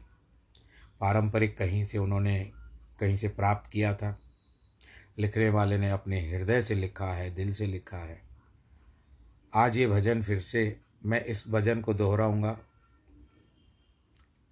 पारंपरिक 1.00 1.58
कहीं 1.58 1.86
से 1.86 1.98
उन्होंने 1.98 2.52
कहीं 3.00 3.16
से 3.16 3.28
प्राप्त 3.28 3.70
किया 3.70 3.94
था। 3.94 4.18
लिखने 5.18 5.50
वाले 5.50 5.78
ने 5.78 5.90
अपने 5.90 6.32
हृदय 6.32 6.62
से 6.62 6.74
लिखा 6.74 7.14
है, 7.14 7.34
दिल 7.34 7.54
से 7.54 7.66
लिखा 7.66 7.96
है। 7.96 8.22
आज 9.54 9.76
ये 9.76 9.88
भजन 9.88 10.22
फिर 10.22 10.40
से 10.40 10.80
मैं 11.04 11.24
इस 11.24 11.48
भजन 11.48 11.80
को 11.80 11.94
दोहराऊँगा। 11.94 12.58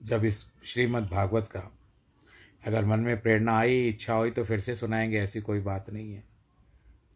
जब 0.02 0.24
इस 0.24 0.46
श्रीमद् 0.64 1.10
भागवत 1.10 1.48
का 1.48 1.72
अगर 2.66 2.84
मन 2.84 3.00
में 3.00 3.20
प्रेरणा 3.20 3.58
आई, 3.58 3.88
इच्छा 3.88 4.14
हुई 4.14 4.30
तो 4.30 4.44
फिर 4.44 4.60
से 4.60 4.74
सुनाएँगे, 4.74 5.20
ऐसी 5.20 5.40
कोई 5.40 5.60
बात 5.60 5.90
नहीं 5.90 6.14
है। 6.14 6.24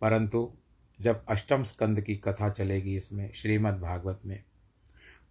परंतु 0.00 0.52
जब 1.00 1.24
अष्टम 1.28 1.62
स्कंद 1.62 2.00
की 2.00 2.16
कथा 2.16 2.50
चलेगी 2.50 2.96
इसमें, 2.96 3.33
श्रीमद् 3.33 3.80
भागवत 3.80 4.20
में 4.26 4.42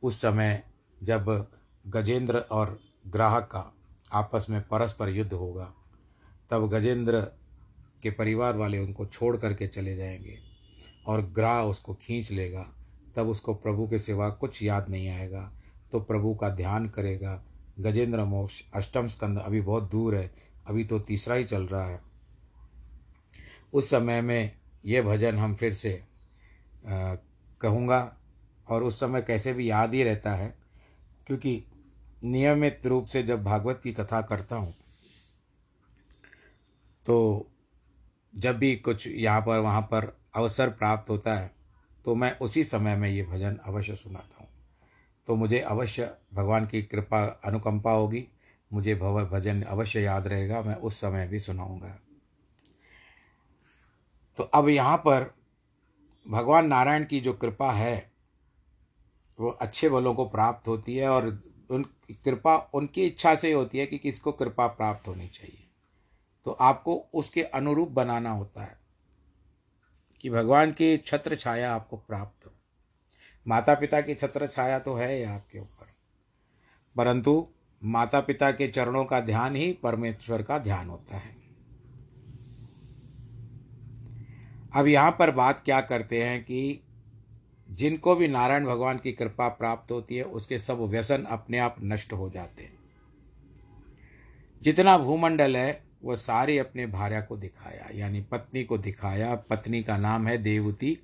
उस 0.04 0.22
समय 0.22 0.64
जब 1.04 1.48
गजेंद्र 1.88 2.38
और 2.38 2.80
ग्राहक 3.08 3.44
का 3.44 3.74
आपस 4.14 4.48
में 4.50 4.62
परस्पर 4.62 5.10
युद्ध 5.10 5.34
होगा, 5.34 5.74
तब 6.50 6.70
गजेंद्र 6.70 7.22
के 8.04 8.12
परिवार 8.12 8.58
वाले 8.58 8.80
उनको 8.80 9.06
छोड़ 9.06 9.38
करके 9.38 9.68
चले 9.68 9.96
जाएँगे 9.96 10.38
और 11.08 11.22
ग्राह 11.22 11.64
उसको 11.64 11.94
खींच 11.94 12.32
लेगा। 12.32 12.66
तब 13.16 13.30
उसको 13.30 13.54
प्रभु 13.54 13.88
के 13.88 14.00
सिवा 14.00 14.30
कुछ 14.30 14.64
याद 14.64 14.90
नहीं 14.90 15.10
आएगा। 15.10 15.52
तो 15.92 16.00
प्रभु 16.00 16.36
का 16.36 16.50
ध्यान 16.50 16.90
करेगा, 16.90 17.44
गजेंद्र 17.80 18.24
मोक्ष, 18.24 18.62
अष्टम 18.74 19.08
स्कंद 19.08 19.40
अभी 19.40 19.62
बहुत 19.62 19.92
दूर 19.92 20.16
है, 20.16 20.32
अभी 20.68 20.84
तो 20.86 21.00
तीसरा 21.00 21.36
ही 21.36 21.44
चल 21.44 21.64
रहा 21.64 21.86
है। 21.86 22.02
उस 23.74 23.90
समय 23.90 24.22
में 24.22 24.58
ये 24.86 25.02
भजन 25.02 25.38
हम 25.38 25.56
फिर 25.56 25.74
से 25.74 26.04
कहूँगा 27.62 28.16
और 28.70 28.84
उस 28.84 29.00
समय 29.00 29.22
कैसे 29.22 29.54
भी 29.54 29.70
याद 29.70 29.94
ही 29.94 30.04
रहता 30.04 30.34
है, 30.34 30.54
क्योंकि 31.28 31.64
नियमित 32.24 32.86
रूप 32.86 33.06
से 33.06 33.24
जब 33.24 33.44
भागवत 33.44 33.80
की 33.84 33.92
कथा 33.94 34.22
करता 34.24 34.56
हूँ 34.56 34.74
तो 37.06 37.48
जब 38.34 38.58
भी 38.58 38.76
कुछ 38.78 39.08
यहाँ 39.08 39.42
पर, 39.42 39.60
वहाँ 39.60 39.82
पर 39.84 40.14
अवसर 40.36 40.70
प्राप्त 40.70 41.10
होता 41.10 41.34
है 41.34 41.52
तो 42.06 42.16
मैं 42.16 42.38
उसी 42.38 42.64
समय 42.64 42.96
में 42.96 43.10
ये 43.10 43.24
भजन 43.24 43.58
अवश्य 43.66 43.96
सुनाता 43.96 44.38
हूँ। 44.40 44.48
तो 45.28 45.36
मुझे 45.36 45.60
अवश्य 45.62 46.10
भगवान 46.34 46.66
की 46.66 46.82
कृपा 46.84 47.24
अनुकंपा 47.46 47.92
होगी, 47.92 48.24
मुझे 48.72 48.96
भव 48.96 49.24
भजन 49.28 49.62
अवश्य 49.64 50.02
याद 50.02 50.28
रहेगा, 50.28 50.62
मैं 50.62 50.76
उस 50.76 51.00
समय 51.02 51.28
भी 51.28 51.40
सुनाऊँगा। 51.40 51.98
तो 54.38 54.44
अब 54.46 54.70
यहाँ 54.70 54.98
पर 54.98 55.30
भगवान 56.26 56.68
नारायण 56.68 57.06
की 57.06 57.20
जो 57.20 57.34
कृपा 57.34 57.72
है 57.72 58.12
वो 59.40 59.50
अच्छे 59.50 59.90
बलों 59.90 60.14
को 60.14 60.26
प्राप्त 60.26 60.68
होती 60.68 60.96
है 60.96 61.10
और 61.10 61.44
उन 61.72 61.84
कृपा, 62.12 62.58
उनकी 62.58 63.06
इच्छा 63.06 63.36
से 63.36 63.52
होती 63.54 63.78
है 63.78 63.86
कि 63.86 63.98
किसको 63.98 64.32
कृपा 64.32 64.68
प्राप्त 64.68 65.08
होनी 65.08 65.28
चाहिए। 65.28 65.68
तो 66.46 66.52
आपको 66.52 66.96
उसके 67.14 67.44
अनुरूप 67.44 67.90
बनाना 67.90 68.32
होता 68.32 68.64
है 68.64 68.80
कि 70.22 70.30
भगवान 70.30 70.72
की 70.72 70.98
छत्र 70.98 71.36
छाया 71.36 71.76
आपको 71.76 71.98
प्राप्त 71.98 72.46
हो। 72.46 72.52
माता 73.48 73.74
पिता 73.74 74.02
की 74.02 74.16
छत्र 74.16 74.48
छाया 74.48 74.80
तो 74.80 74.96
है 74.96 75.16
ही 75.16 75.24
आपके 75.24 75.60
ऊपर। 75.60 75.88
परंतु 76.96 77.48
माता 77.84 78.20
पिता 78.20 78.52
के 78.52 78.68
चरणों 78.68 79.06
का 79.06 79.20
ध्यान 79.20 79.56
ही 79.56 79.74
परमेश्वर 79.74 80.44
का 80.44 80.60
ध्यान 80.60 80.88
होता 80.88 81.18
है। 81.18 81.36
अब 84.76 84.88
यहाँ 84.88 85.12
पर 85.12 85.32
बात 85.32 85.60
क्या 85.60 85.82
करते 85.82 86.24
हैं 86.24 86.44
कि 86.44 86.82
जिनको 87.70 88.16
भी 88.16 88.28
नारायण 88.28 88.66
भगवान 88.66 88.98
की 88.98 89.12
कृपा 89.12 89.48
प्राप्त 89.48 89.92
होती 89.92 90.16
है, 90.16 90.24
उसके 90.24 90.60
सब 90.60 90.80
व्यसन 90.82 91.24
अपने 91.24 91.58
आप 91.58 91.76
नष्ट 91.84 92.14
हो 92.14 92.30
जाते 92.30 92.64
हैं। 92.64 92.78
जितना 94.62 94.98
भूमंडल 94.98 95.58
है 95.58 95.84
वह 96.04 96.16
सारी 96.16 96.58
अपने 96.58 96.86
भार्या 96.88 97.22
को 97.22 97.38
दिखाया, 97.38 97.90
यानी 97.94 98.22
पत्नी 98.22 98.64
को 98.64 98.78
दिखाया। 98.78 99.36
पत्नी 99.36 99.84
का 99.84 99.98
नाम 99.98 100.28
है 100.28 100.38
देवती, 100.38 100.98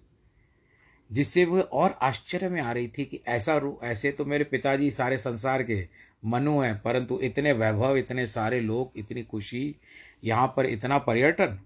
जिससे 1.11 1.45
वह 1.45 1.61
और 1.61 1.97
आश्चर्य 2.01 2.49
में 2.49 2.61
आ 2.61 2.71
रही 2.71 2.87
थी 2.87 3.05
कि 3.05 3.21
ऐसा 3.27 3.57
रू, 3.57 3.77
ऐसे 3.83 4.11
तो 4.11 4.25
मेरे 4.25 4.43
पिताजी 4.43 4.91
सारे 4.91 5.17
संसार 5.17 5.63
के 5.63 5.87
मनु 6.25 6.59
हैं, 6.59 6.81
परंतु 6.81 7.19
इतने 7.19 7.53
वैभव, 7.53 7.97
इतने 7.97 8.27
सारे 8.27 8.59
लोग 8.61 8.91
इतनी 8.95 9.23
खुशी, 9.23 9.75
यहाँ 10.23 10.53
पर 10.57 10.65
इतना 10.65 10.97
पर्यटन, 10.97 11.59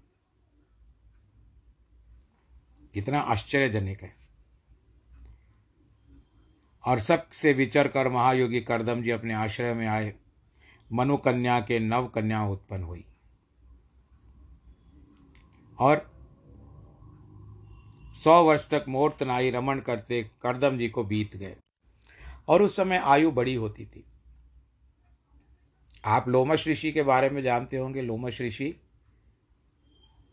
कितना 2.94 3.20
आश्चर्यजनक 3.20 4.02
है। 4.02 4.19
और 6.86 7.00
सबसे 7.00 7.52
विचर 7.52 7.88
कर 7.88 8.08
महायोगी 8.08 8.60
करदम 8.60 9.02
जी 9.02 9.10
अपने 9.10 9.34
आश्रय 9.34 9.74
में 9.74 9.86
आए। 9.86 10.14
मनु 10.92 11.16
कन्या 11.16 11.60
के 11.60 11.78
नव 11.78 12.06
कन्या 12.06 12.44
उत्पन्न 12.44 12.82
हुई। 12.82 13.04
और 15.78 16.10
सौ 18.24 18.44
वर्ष 18.44 18.68
तक 18.68 18.84
मोर्त 18.88 19.22
नाई 19.22 19.50
रमण 19.50 19.80
करते 19.80 20.30
करदम 20.42 20.78
जी 20.78 20.88
को 20.88 21.04
बीत 21.04 21.36
गए। 21.36 21.56
और 22.48 22.62
उस 22.62 22.76
समय 22.76 22.96
आयु 22.96 23.30
बड़ी 23.30 23.54
होती 23.54 23.86
थी। 23.86 24.04
आप 26.04 26.28
लोमश 26.28 26.68
ऋषि 26.68 26.92
के 26.92 27.02
बारे 27.02 27.30
में 27.30 27.42
जानते 27.42 27.76
होंगे। 27.76 28.02
लोमश 28.02 28.40
ऋषि, 28.40 28.80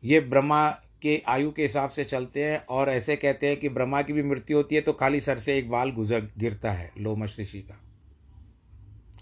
ये 0.04 0.20
ब्रह्मा 0.20 0.82
के 1.02 1.24
आयु 1.28 1.52
के 1.52 1.62
हिसाब 1.62 1.90
से 1.90 2.04
चलते 2.04 2.46
हैं 2.46 2.66
और 2.66 2.90
ऐसे 2.90 3.16
कहते 3.16 3.48
हैं 3.48 3.58
कि 3.58 3.70
ब्रह्मा 3.70 4.02
की 4.02 4.14
भी 4.14 4.24
मृत्यु 4.24 4.58
होती 4.58 4.76
है 4.76 4.82
तो 4.82 4.94
खाली 4.94 5.22
सर 5.22 5.40
से 5.40 5.58
एक 5.58 5.70
बाल 5.70 5.92
गुजर 5.92 6.30
गिरता 6.38 6.72
है, 6.72 6.92
लोमश 6.98 7.40
ऋषि 7.40 7.62
का। 7.62 7.82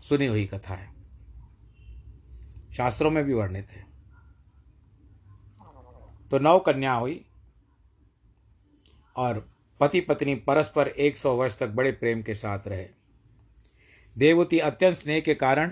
सुनी 0.01 0.25
हुई 0.25 0.45
कथा 0.45 0.75
है। 0.75 0.93
शास्त्रों 2.77 3.11
में 3.11 3.23
भी 3.23 3.33
वर्णित 3.33 3.71
है। 3.71 3.85
तो 6.31 6.39
नौ 6.39 6.59
कन्या 6.59 6.93
हुई 6.93 7.25
और 9.15 9.49
पति 9.79 9.99
पत्नी 9.99 10.35
परस्पर 10.35 10.87
एक 10.87 11.17
सौ 11.17 11.35
वर्ष 11.35 11.57
तक 11.57 11.67
बड़े 11.67 11.91
प्रेम 11.91 12.21
के 12.21 12.35
साथ 12.35 12.59
रहे। 12.67 12.87
देवती 14.17 14.59
अत्यंत 14.59 14.95
स्नेह 14.95 15.19
के 15.19 15.35
कारण 15.35 15.71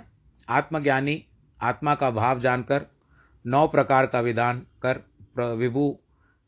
आत्मज्ञानी, 0.49 1.25
आत्मा 1.61 1.95
का 1.95 2.11
भाव 2.11 2.39
जानकर, 2.39 2.85
नौ 3.45 3.67
प्रकार 3.67 4.07
का 4.07 4.21
विधान 4.21 4.67
कर 4.81 5.12
विभु 5.39 5.99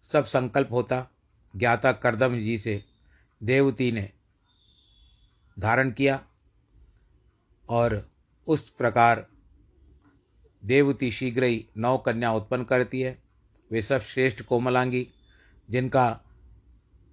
सब 0.03 0.25
संकल्प 0.25 0.71
होता। 0.71 1.07
ज्ञाता 1.55 1.91
करदम 1.91 2.35
जी 2.35 2.57
से 2.57 2.83
देवती 3.43 3.91
ने 3.91 4.09
धारण 5.59 5.91
किया 5.91 6.23
और 7.69 8.09
उस 8.47 8.69
प्रकार 8.69 9.27
देवती 10.65 11.11
शीघ्र 11.11 11.43
ही 11.43 11.69
नौ 11.77 11.97
कन्या 11.97 12.31
उत्पन्न 12.31 12.63
करती 12.63 13.01
है। 13.01 13.23
वे 13.71 13.81
सब 13.81 14.01
श्रेष्ठ 14.01 14.41
कोमलांगी, 14.41 15.07
जिनका 15.69 16.21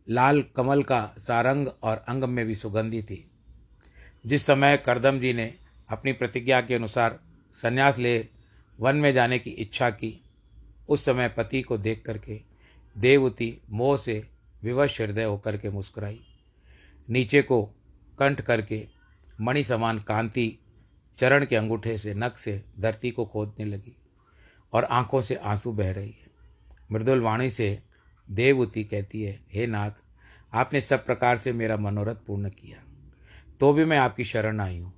लाल 0.09 0.43
कमल 0.43 0.83
का 0.83 1.15
सारंग 1.19 1.69
और 1.83 1.97
अंग 1.97 2.25
में 2.25 2.47
भी 2.47 2.55
सुगंधी 2.55 3.03
थी। 3.03 3.31
जिस 4.27 4.47
समय 4.47 4.77
करदम 4.77 5.19
जी 5.19 5.33
ने 5.33 5.55
अपनी 5.89 6.13
प्रतिज्ञा 6.13 6.61
के 6.61 6.75
अनुसार 6.75 7.21
संन्यास 7.53 7.99
ले, 7.99 8.29
वन 8.81 8.97
में 8.97 9.13
जाने 9.13 9.39
की 9.39 9.51
इच्छा 9.51 9.91
की 9.91 10.25
उस 10.89 11.05
समय 11.05 11.29
पति 11.29 11.63
को 11.63 11.79
देख 11.79 12.03
करके 12.07 12.41
देवती 12.97 13.57
मोह 13.71 13.97
से 13.97 14.23
विवश 14.63 15.01
हृदय 15.01 15.25
होकर 15.25 15.57
के 15.57 15.71
मुस्कुराई। 15.71 16.21
नीचे 17.09 17.43
को 17.43 17.63
कंठ 18.19 18.41
करके 18.41 18.87
मणि 19.41 19.63
समान 19.65 19.99
कांति 19.99 20.59
चरण 21.19 21.45
के 21.45 21.57
अंगूठे 21.57 21.97
से, 21.99 22.15
नख 22.15 22.39
से 22.39 22.63
धरती 22.81 23.11
को 23.11 23.25
खोदने 23.27 23.65
लगी 23.65 23.97
और 24.73 24.85
आँखों 24.85 25.21
से 25.21 25.35
आँसू 25.35 25.73
बह 25.73 25.93
रही 25.93 26.11
है। 26.11 26.31
मृदुल 26.93 27.21
वाणी 27.21 27.51
से 27.51 27.79
देवती 28.29 28.85
कहती 28.85 29.23
है, 29.23 29.39
हे 29.53 29.67
नाथ, 29.67 29.91
आपने 30.53 30.81
सब 30.81 31.05
प्रकार 31.07 31.37
से 31.37 31.53
मेरा 31.53 31.77
मनोरथ 31.77 32.17
पूर्ण 32.27 32.49
किया 32.51 32.83
तो 33.61 33.73
भी 33.73 33.85
मैं 33.85 33.99
आपकी 33.99 34.25
शरण 34.25 34.61
आई 34.61 34.79
हूँ। 34.79 34.93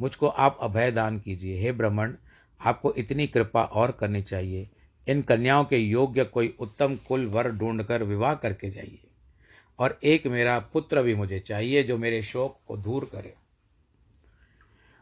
मुझको 0.00 0.26
आप 0.26 0.58
अभय 0.62 0.90
दान 0.92 1.18
कीजिए। 1.18 1.60
हे 1.60 1.72
ब्राह्मण, 1.72 2.14
आपको 2.60 2.92
इतनी 2.92 3.26
कृपा 3.26 3.62
और 3.62 3.90
करनी 3.90 4.22
चाहिए 4.22 4.68
इन 5.06 5.22
कन्याओं 5.22 5.64
के 5.64 5.78
योग्य 5.78 6.24
कोई 6.24 6.54
उत्तम 6.60 6.96
कुल 7.08 7.26
वर 7.26 7.50
ढूंढकर 7.50 8.02
विवाह 8.02 8.34
करके 8.34 8.70
जाइए। 8.70 8.98
और 9.78 9.98
एक 10.04 10.26
मेरा 10.26 10.58
पुत्र 10.72 11.02
भी 11.02 11.14
मुझे 11.14 11.38
चाहिए 11.40 11.82
जो 11.82 11.98
मेरे 11.98 12.22
शोक 12.22 12.58
को 12.68 12.76
दूर 12.76 13.04
करे। 13.04 13.34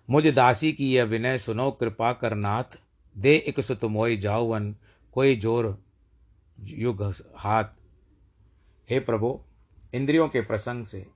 मुझ 0.09 0.27
दासी 0.27 0.73
की 0.73 0.93
यह 0.93 1.05
विनय 1.05 1.39
सुनो 1.39 1.71
कृपा 1.71 2.13
कर 2.13 2.35
नाथ, 2.35 2.79
दे 3.17 3.35
एक 3.49 3.61
सुत 3.61 3.85
मोई 3.85 4.17
जाओवन 4.17 4.75
कोई 5.13 5.37
ज़ोर 5.37 5.77
युग 6.59 7.03
हाथ। 7.37 7.65
हे 8.89 9.01
प्रभु, 9.01 9.39
इंद्रियों 9.95 10.29
के 10.29 10.41
प्रसंग 10.41 10.85
से 10.85 11.07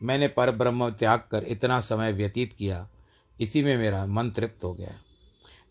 मैंने 0.00 0.28
पर 0.28 0.50
ब्रह्म 0.50 0.90
त्याग 0.90 1.22
कर 1.30 1.44
इतना 1.44 1.80
समय 1.80 2.12
व्यतीत 2.12 2.52
किया, 2.52 2.88
इसी 3.38 3.62
में 3.62 3.76
मेरा 3.76 4.04
मन 4.06 4.30
तृप्त 4.30 4.64
हो 4.64 4.72
गया। 4.74 4.94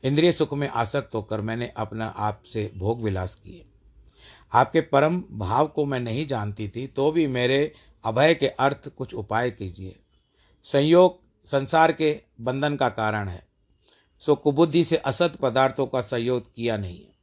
इंद्रिय 0.03 0.31
सुख 0.31 0.53
में 0.53 0.67
आसक्त 0.67 1.15
होकर 1.15 1.41
मैंने 1.41 1.71
अपना 1.77 2.07
आप 2.07 2.41
से 2.43 2.71
भोग 2.77 3.01
विलास 3.01 3.35
किए। 3.35 3.65
आपके 4.53 4.81
परम 4.81 5.23
भाव 5.31 5.67
को 5.67 5.85
मैं 5.85 5.99
नहीं 5.99 6.25
जानती 6.27 6.67
थी 6.69 6.85
तो 6.87 7.11
भी 7.11 7.27
मेरे 7.27 7.73
अभय 8.05 8.33
के 8.35 8.47
अर्थ 8.47 8.89
कुछ 8.89 9.13
उपाय 9.13 9.51
कीजिए। 9.51 9.95
संयोग 10.65 11.19
संसार 11.47 11.91
के 11.91 12.19
बंधन 12.41 12.75
का 12.75 12.89
कारण 12.89 13.27
है। 13.27 13.45
सो 14.23 14.35
कुबुद्धि 14.35 14.83
से 14.83 14.97
असत 14.97 15.35
पदार्थों 15.35 15.85
का 15.87 16.01
संयोग 16.01 16.53
किया 16.55 16.77
नहीं 16.77 16.97
है। 16.97 17.15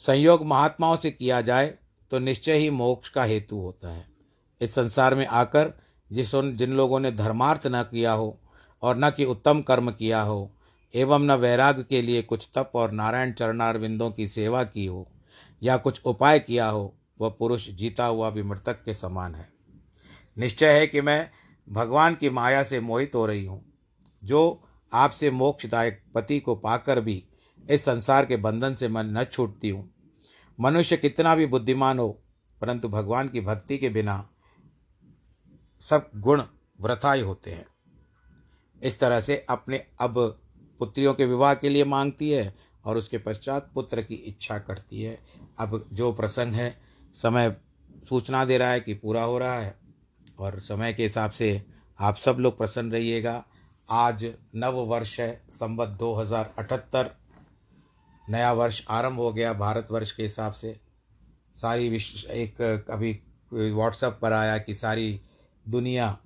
संयोग 0.00 0.44
महात्माओं 0.44 0.96
से 0.96 1.10
किया 1.10 1.40
जाए 1.40 1.74
तो 2.10 2.18
निश्चय 2.18 2.54
ही 2.54 2.70
मोक्ष 2.70 3.08
का 3.08 3.24
हेतु 3.24 3.56
होता 3.56 3.88
है। 3.88 4.06
इस 4.60 4.74
संसार 4.74 5.14
में 5.14 5.26
आकर 5.26 5.72
जिस 6.10 6.34
जिन 6.34 6.72
लोगों 6.72 7.00
ने 7.00 7.12
धर्मार्थ 7.12 7.66
न 7.66 7.82
किया 7.82 8.12
हो 8.12 8.38
और 8.82 8.96
न 8.96 9.10
कि 9.10 9.24
उत्तम 9.24 9.60
कर्म 9.62 9.90
किया 9.90 10.22
हो 10.22 10.50
एवं 10.94 11.20
न 11.20 11.30
वैराग 11.30 11.84
के 11.88 12.02
लिए 12.02 12.22
कुछ 12.22 12.48
तप 12.54 12.72
और 12.74 12.90
नारायण 12.90 13.32
चरणार 13.32 13.78
बिंदों 13.78 14.10
की 14.10 14.26
सेवा 14.28 14.62
की 14.64 14.86
हो, 14.86 15.06
या 15.62 15.76
कुछ 15.76 16.00
उपाय 16.04 16.38
किया 16.40 16.68
हो, 16.68 16.94
वह 17.20 17.28
पुरुष 17.28 17.68
जीता 17.68 18.04
हुआ 18.04 18.30
भी 18.30 18.42
मृतक 18.42 18.82
के 18.84 18.94
समान 18.94 19.34
है। 19.34 19.48
निश्चय 20.36 20.78
है 20.78 20.86
कि 20.86 21.00
मैं 21.00 21.30
भगवान 21.68 22.14
की 22.14 22.30
माया 22.30 22.62
से 22.62 22.80
मोहित 22.80 23.14
हो 23.14 23.24
रही 23.26 23.44
हूँ, 23.44 23.62
जो 24.22 24.62
आपसे 24.92 25.30
मोक्षदायक 25.30 26.02
पति 26.14 26.38
को 26.40 26.54
पाकर 26.54 27.00
भी 27.00 27.22
इस 27.68 27.84
संसार 27.84 28.26
के 28.26 28.36
बंधन 28.36 28.74
से 28.74 28.88
मन 28.88 29.16
न 29.18 29.24
छूटती 29.24 29.68
हूँ। 29.68 29.88
मनुष्य 30.58 30.96
कितना 30.96 31.34
भी 31.34 31.46
बुद्धिमान 31.46 31.98
हो, 31.98 32.08
परंतु 32.60 32.88
भगवान 32.88 33.28
की 33.28 33.40
भक्ति 33.40 33.78
के 33.78 33.88
बिना 33.88 34.24
सब 35.82 36.10
गुण 36.16 36.42
व्रथाई 36.80 37.20
होते 37.20 37.50
हैं। 37.50 37.66
इस 38.82 38.98
तरह 39.00 39.20
से 39.20 39.36
अपने 39.50 39.84
अब 40.00 40.40
पुत्रियों 40.80 41.14
के 41.14 41.26
विवाह 41.26 41.54
के 41.54 41.68
लिए 41.68 41.84
मांगती 41.84 42.30
है 42.30 42.54
और 42.84 42.96
उसके 42.96 43.18
पश्चात 43.18 43.70
पुत्र 43.74 44.02
की 44.02 44.14
इच्छा 44.14 44.58
करती 44.58 45.02
है। 45.02 45.18
अब 45.58 45.84
जो 45.92 46.12
प्रसंग 46.12 46.54
है, 46.54 46.76
समय 47.14 47.56
सूचना 48.08 48.44
दे 48.44 48.58
रहा 48.58 48.70
है 48.70 48.80
कि 48.80 48.94
पूरा 48.94 49.22
हो 49.22 49.38
रहा 49.38 49.58
है 49.58 49.74
और 50.38 50.58
समय 50.60 50.92
के 50.92 51.02
हिसाब 51.02 51.30
से 51.30 51.62
आप 51.98 52.16
सब 52.16 52.36
लोग 52.40 52.56
प्रसन्न 52.58 52.92
रहिएगा। 52.92 53.42
आज 53.88 54.24
नव 54.56 54.76
वर्ष 54.86 55.18
है, 55.20 55.42
संवत 55.50 55.88
दो 55.98 56.14
हज़ार 56.14 56.54
अठहत्तर। 56.58 57.10
नया 58.24 58.52
वर्ष 58.52 58.82
आरंभ 58.90 59.18
हो 59.18 59.32
गया 59.32 59.52
भारतवर्ष 59.52 60.12
के 60.12 60.22
हिसाब 60.22 60.52
से। 60.52 60.78
सारी 61.56 61.88
विश्व, 61.88 62.30
एक 62.30 62.60
अभी 62.90 63.18
व्हाट्सएप 63.52 64.18
पर 64.22 64.32
आया 64.32 64.58
कि 64.58 64.74
सारी 64.74 65.20
दुनिया 65.64 66.16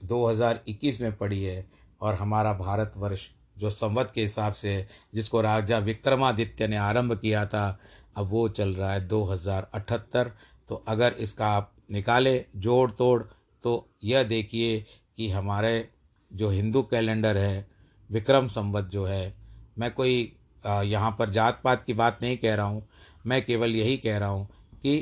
2021 0.00 1.00
में 1.00 1.16
पड़ी 1.16 1.42
है 1.42 1.66
और 2.00 2.14
हमारा 2.14 2.52
भारतवर्ष 2.54 3.28
जो 3.56 3.70
संवत 3.70 4.10
के 4.14 4.22
हिसाब 4.22 4.52
से, 4.52 4.86
जिसको 5.14 5.40
राजा 5.40 5.78
विक्रमादित्य 5.80 6.68
ने 6.68 6.76
आरंभ 6.78 7.18
किया 7.18 7.44
था, 7.46 7.78
अब 8.16 8.26
वो 8.26 8.48
चल 8.50 8.74
रहा 8.74 8.92
है 8.92 9.06
2078 9.08 10.30
तो 10.68 10.74
अगर 10.88 11.14
इसका 11.20 11.46
आप 11.48 11.72
निकाले 11.90 12.44
जोड़ 12.56 12.90
तोड़ 12.90 13.22
तो 13.64 13.72
यह 14.04 14.22
देखिए 14.24 14.78
कि 15.16 15.28
हमारे 15.30 15.88
जो 16.30 16.48
हिंदू 16.50 16.82
कैलेंडर 16.82 17.36
है, 17.36 17.66
विक्रम 18.10 18.48
संवत 18.48 18.84
जो 18.84 19.04
है, 19.04 19.34
मैं 19.78 19.90
कोई 19.92 20.32
यहाँ 20.64 21.14
पर 21.18 21.30
जात 21.30 21.60
पात 21.64 21.82
की 21.82 21.94
बात 21.94 22.18
नहीं 22.22 22.36
कह 22.38 22.54
रहा 22.54 22.66
हूँ। 22.66 22.86
मैं 23.26 23.44
केवल 23.44 23.74
यही 23.76 23.96
कह 23.96 24.18
रहा 24.18 24.28
हूँ 24.28 24.46
कि 24.82 24.96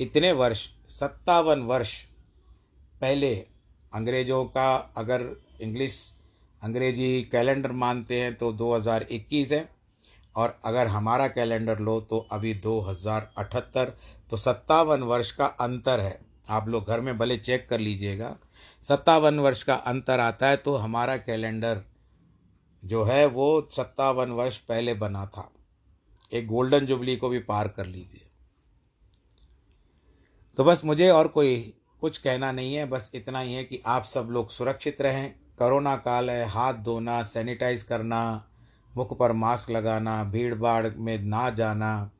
इतने 0.00 0.32
वर्ष, 0.32 0.66
सत्तावन 0.90 1.62
वर्ष 1.62 1.94
पहले 3.00 3.34
अंग्रेज़ों 3.92 4.44
का 4.46 4.74
अगर 4.96 5.24
इंग्लिश 5.60 6.00
अंग्रेज़ी 6.62 7.22
कैलेंडर 7.32 7.72
मानते 7.74 8.20
हैं 8.20 8.34
तो 8.34 8.52
2021 8.54 9.52
है, 9.52 9.68
और 10.36 10.58
अगर 10.64 10.86
हमारा 10.86 11.26
कैलेंडर 11.28 11.78
लो 11.78 12.00
तो 12.00 12.18
अभी 12.32 12.54
2078 12.56 13.92
तो 14.30 14.36
सत्तावन 14.36 15.02
वर्ष 15.02 15.30
का 15.32 15.46
अंतर 15.46 16.00
है। 16.00 16.18
आप 16.50 16.68
लोग 16.68 16.86
घर 16.86 17.00
में 17.00 17.16
भले 17.18 17.36
चेक 17.38 17.68
कर 17.68 17.80
लीजिएगा, 17.80 18.36
सत्तावन 18.84 19.38
वर्ष 19.38 19.62
का 19.62 19.74
अंतर 19.74 20.20
आता 20.20 20.48
है 20.48 20.56
तो 20.56 20.76
हमारा 20.76 21.16
कैलेंडर 21.18 21.82
जो 22.82 23.02
है 23.04 23.24
वो 23.28 23.68
सत्तावन 23.72 24.30
वर्ष 24.32 24.58
पहले 24.60 24.94
बना 24.96 25.24
था। 25.26 25.50
एक 26.32 26.46
गोल्डन 26.46 26.86
जुबली 26.86 27.16
को 27.16 27.28
भी 27.28 27.38
पार 27.40 27.68
कर 27.68 27.86
लीजिए। 27.86 28.26
तो 30.58 30.64
बस 30.64 30.84
मुझे 30.84 31.08
और 31.10 31.28
कोई 31.28 31.56
कुछ 32.02 32.18
कहना 32.18 32.50
नहीं 32.52 32.74
है, 32.74 32.84
बस 32.86 33.10
इतना 33.14 33.40
ही 33.40 33.54
है 33.54 33.64
कि 33.64 33.82
आप 33.86 34.04
सब 34.04 34.28
लोग 34.30 34.50
सुरक्षित 34.50 35.00
रहें 35.02 35.34
कोरोना 35.60 35.94
काल 35.96 36.30
है, 36.30 36.44
हाथ 36.48 36.74
धोना, 36.74 37.22
सैनिटाइज 37.22 37.82
करना, 37.82 38.20
मुख 38.94 39.16
पर 39.18 39.32
मास्क 39.32 39.70
लगाना 39.70 40.22
भीड़ 40.24 40.54
भाड़ 40.54 40.86
में 40.88 41.18
ना 41.22 41.48
जाना, 41.50 42.10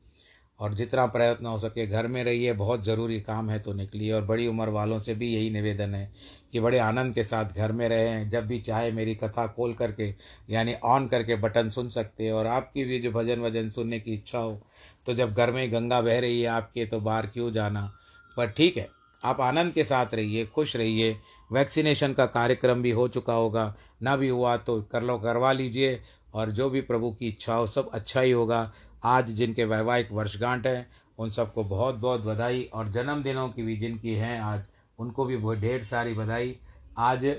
और 0.59 0.73
जितना 0.73 1.05
प्रयत्न 1.05 1.45
हो 1.45 1.57
सके 1.59 1.85
घर 1.87 2.07
में 2.07 2.23
रहिए, 2.23 2.53
बहुत 2.53 2.83
ज़रूरी 2.85 3.19
काम 3.21 3.49
है 3.49 3.57
तो 3.59 3.73
निकलिए। 3.73 4.11
और 4.11 4.25
बड़ी 4.25 4.47
उम्र 4.47 4.69
वालों 4.69 4.99
से 4.99 5.13
भी 5.15 5.33
यही 5.33 5.49
निवेदन 5.49 5.95
है 5.95 6.11
कि 6.53 6.59
बड़े 6.59 6.79
आनंद 6.79 7.13
के 7.15 7.23
साथ 7.23 7.55
घर 7.55 7.71
में 7.71 7.87
रहें, 7.89 8.29
जब 8.29 8.47
भी 8.47 8.59
चाहे 8.61 8.91
मेरी 8.91 9.15
कथा 9.15 9.47
खोल 9.47 9.73
करके, 9.73 10.13
यानी 10.49 10.73
ऑन 10.75 11.07
करके 11.07 11.35
बटन 11.37 11.69
सुन 11.69 11.89
सकते 11.89 12.25
हैं। 12.25 12.33
और 12.33 12.47
आपकी 12.47 12.85
भी 12.85 12.99
जो 12.99 13.11
भजन 13.11 13.41
वज़न 13.41 13.69
सुनने 13.71 13.99
की 13.99 14.13
इच्छा 14.13 14.39
हो 14.39 14.59
तो 15.07 15.13
जब 15.13 15.33
घर 15.33 15.51
में 15.51 15.71
गंगा 15.73 16.01
बह 16.01 16.19
रही 16.19 16.41
है 16.41 16.47
आपके 16.49 16.85
तो 16.85 16.99
बाहर 17.01 17.27
क्यों 17.27 17.51
जाना? 17.53 17.91
पर 18.37 18.49
ठीक 18.49 18.77
है 18.77 18.89
आप 19.23 19.41
आनंद 19.41 19.73
के 19.73 19.83
साथ 19.83 20.13
रहिए, 20.13 20.45
खुश 20.45 20.75
रहिए। 20.75 21.21
वैक्सीनेशन 21.51 22.13
का 22.13 22.25
कार्यक्रम 22.25 22.81
भी 22.81 22.91
हो 22.91 23.07
चुका 23.07 23.33
होगा। 23.33 23.75
ना 24.01 24.15
भी 24.17 24.29
हुआ 24.29 24.57
तो 24.57 24.81
कर 24.81 25.03
लो, 25.03 25.17
करवा 25.17 25.51
लीजिए। 25.51 26.03
और 26.33 26.51
जो 26.51 26.69
भी 26.69 26.81
प्रभु 26.81 27.11
की 27.11 27.27
इच्छा 27.27 27.55
हो, 27.55 27.67
सब 27.67 27.89
अच्छा 27.89 28.21
ही 28.21 28.31
होगा। 28.31 28.73
आज 29.03 29.31
जिनके 29.31 29.65
वैवाहिक 29.65 30.11
वर्षगांठ 30.11 30.67
हैं, 30.67 30.91
उन 31.17 31.29
सबको 31.29 31.63
बहुत 31.63 31.95
बहुत 31.95 32.21
बधाई। 32.21 32.63
और 32.63 32.91
जन्मदिनों 32.91 33.49
की 33.49 33.63
भी 33.63 33.77
जिनकी 33.77 34.13
हैं 34.13 34.41
आज, 34.41 34.63
उनको 34.99 35.25
भी 35.25 35.37
बहुत 35.37 35.57
ढेर 35.57 35.83
सारी 35.83 36.13
बधाई। 36.13 36.59
आज 36.97 37.35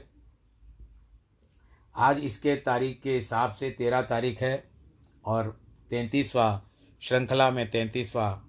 आज 1.96 2.18
इसके 2.18 2.56
तारीख 2.56 3.00
के 3.02 3.16
हिसाब 3.16 3.52
से 3.52 3.70
तेरह 3.70 4.02
तारीख 4.02 4.40
है 4.40 4.64
और 5.24 5.60
तैंतीसवा 5.90 6.62
श्रृंखला 7.00 7.50
में 7.50 7.70
तैंतीसवा 7.70 8.42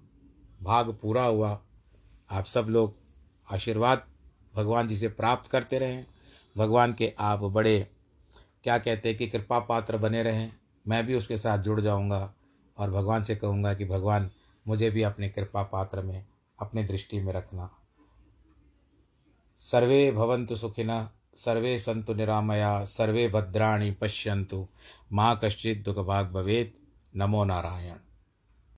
भाग 0.62 0.98
पूरा 1.02 1.24
हुआ। 1.24 1.60
आप 2.30 2.44
सब 2.44 2.66
लोग 2.68 3.03
आशीर्वाद 3.52 4.06
भगवान 4.54 4.88
जी 4.88 4.96
से 4.96 5.08
प्राप्त 5.08 5.50
करते 5.50 5.78
रहें। 5.78 6.06
भगवान 6.56 6.94
के 6.94 7.12
आप 7.18 7.38
बड़े, 7.38 7.88
क्या 8.64 8.78
कहते 8.78 9.08
हैं 9.08 9.18
कि 9.18 9.26
कृपा 9.26 9.58
पात्र 9.58 9.96
बने 9.96 10.22
रहें। 10.22 10.52
मैं 10.88 11.06
भी 11.06 11.14
उसके 11.14 11.38
साथ 11.38 11.58
जुड़ 11.58 11.80
जाऊँगा 11.80 12.34
और 12.78 12.90
भगवान 12.90 13.24
से 13.24 13.36
कहूँगा 13.36 13.74
कि 13.74 13.84
भगवान, 13.84 14.30
मुझे 14.68 14.90
भी 14.90 15.02
अपने 15.02 15.28
कृपा 15.28 15.62
पात्र 15.62 16.02
में, 16.02 16.26
अपने 16.60 16.84
दृष्टि 16.84 17.20
में 17.20 17.32
रखना। 17.32 17.70
सर्वे 19.58 20.12
भवन्तु 20.12 20.56
सुखिनः 20.56 21.08
सर्वे 21.36 21.78
संतु 21.78 22.14
निरामया, 22.14 22.84
सर्वे 22.84 23.28
भद्राणी 23.28 23.90
पश्यन्तु। 23.90 24.68
माँ 25.12 25.40
कश्चित् 25.44 25.84
दुःखभाग् 25.84 26.32
भवेत्। 26.32 26.76
नमो 27.16 27.44
नारायण। 27.44 27.96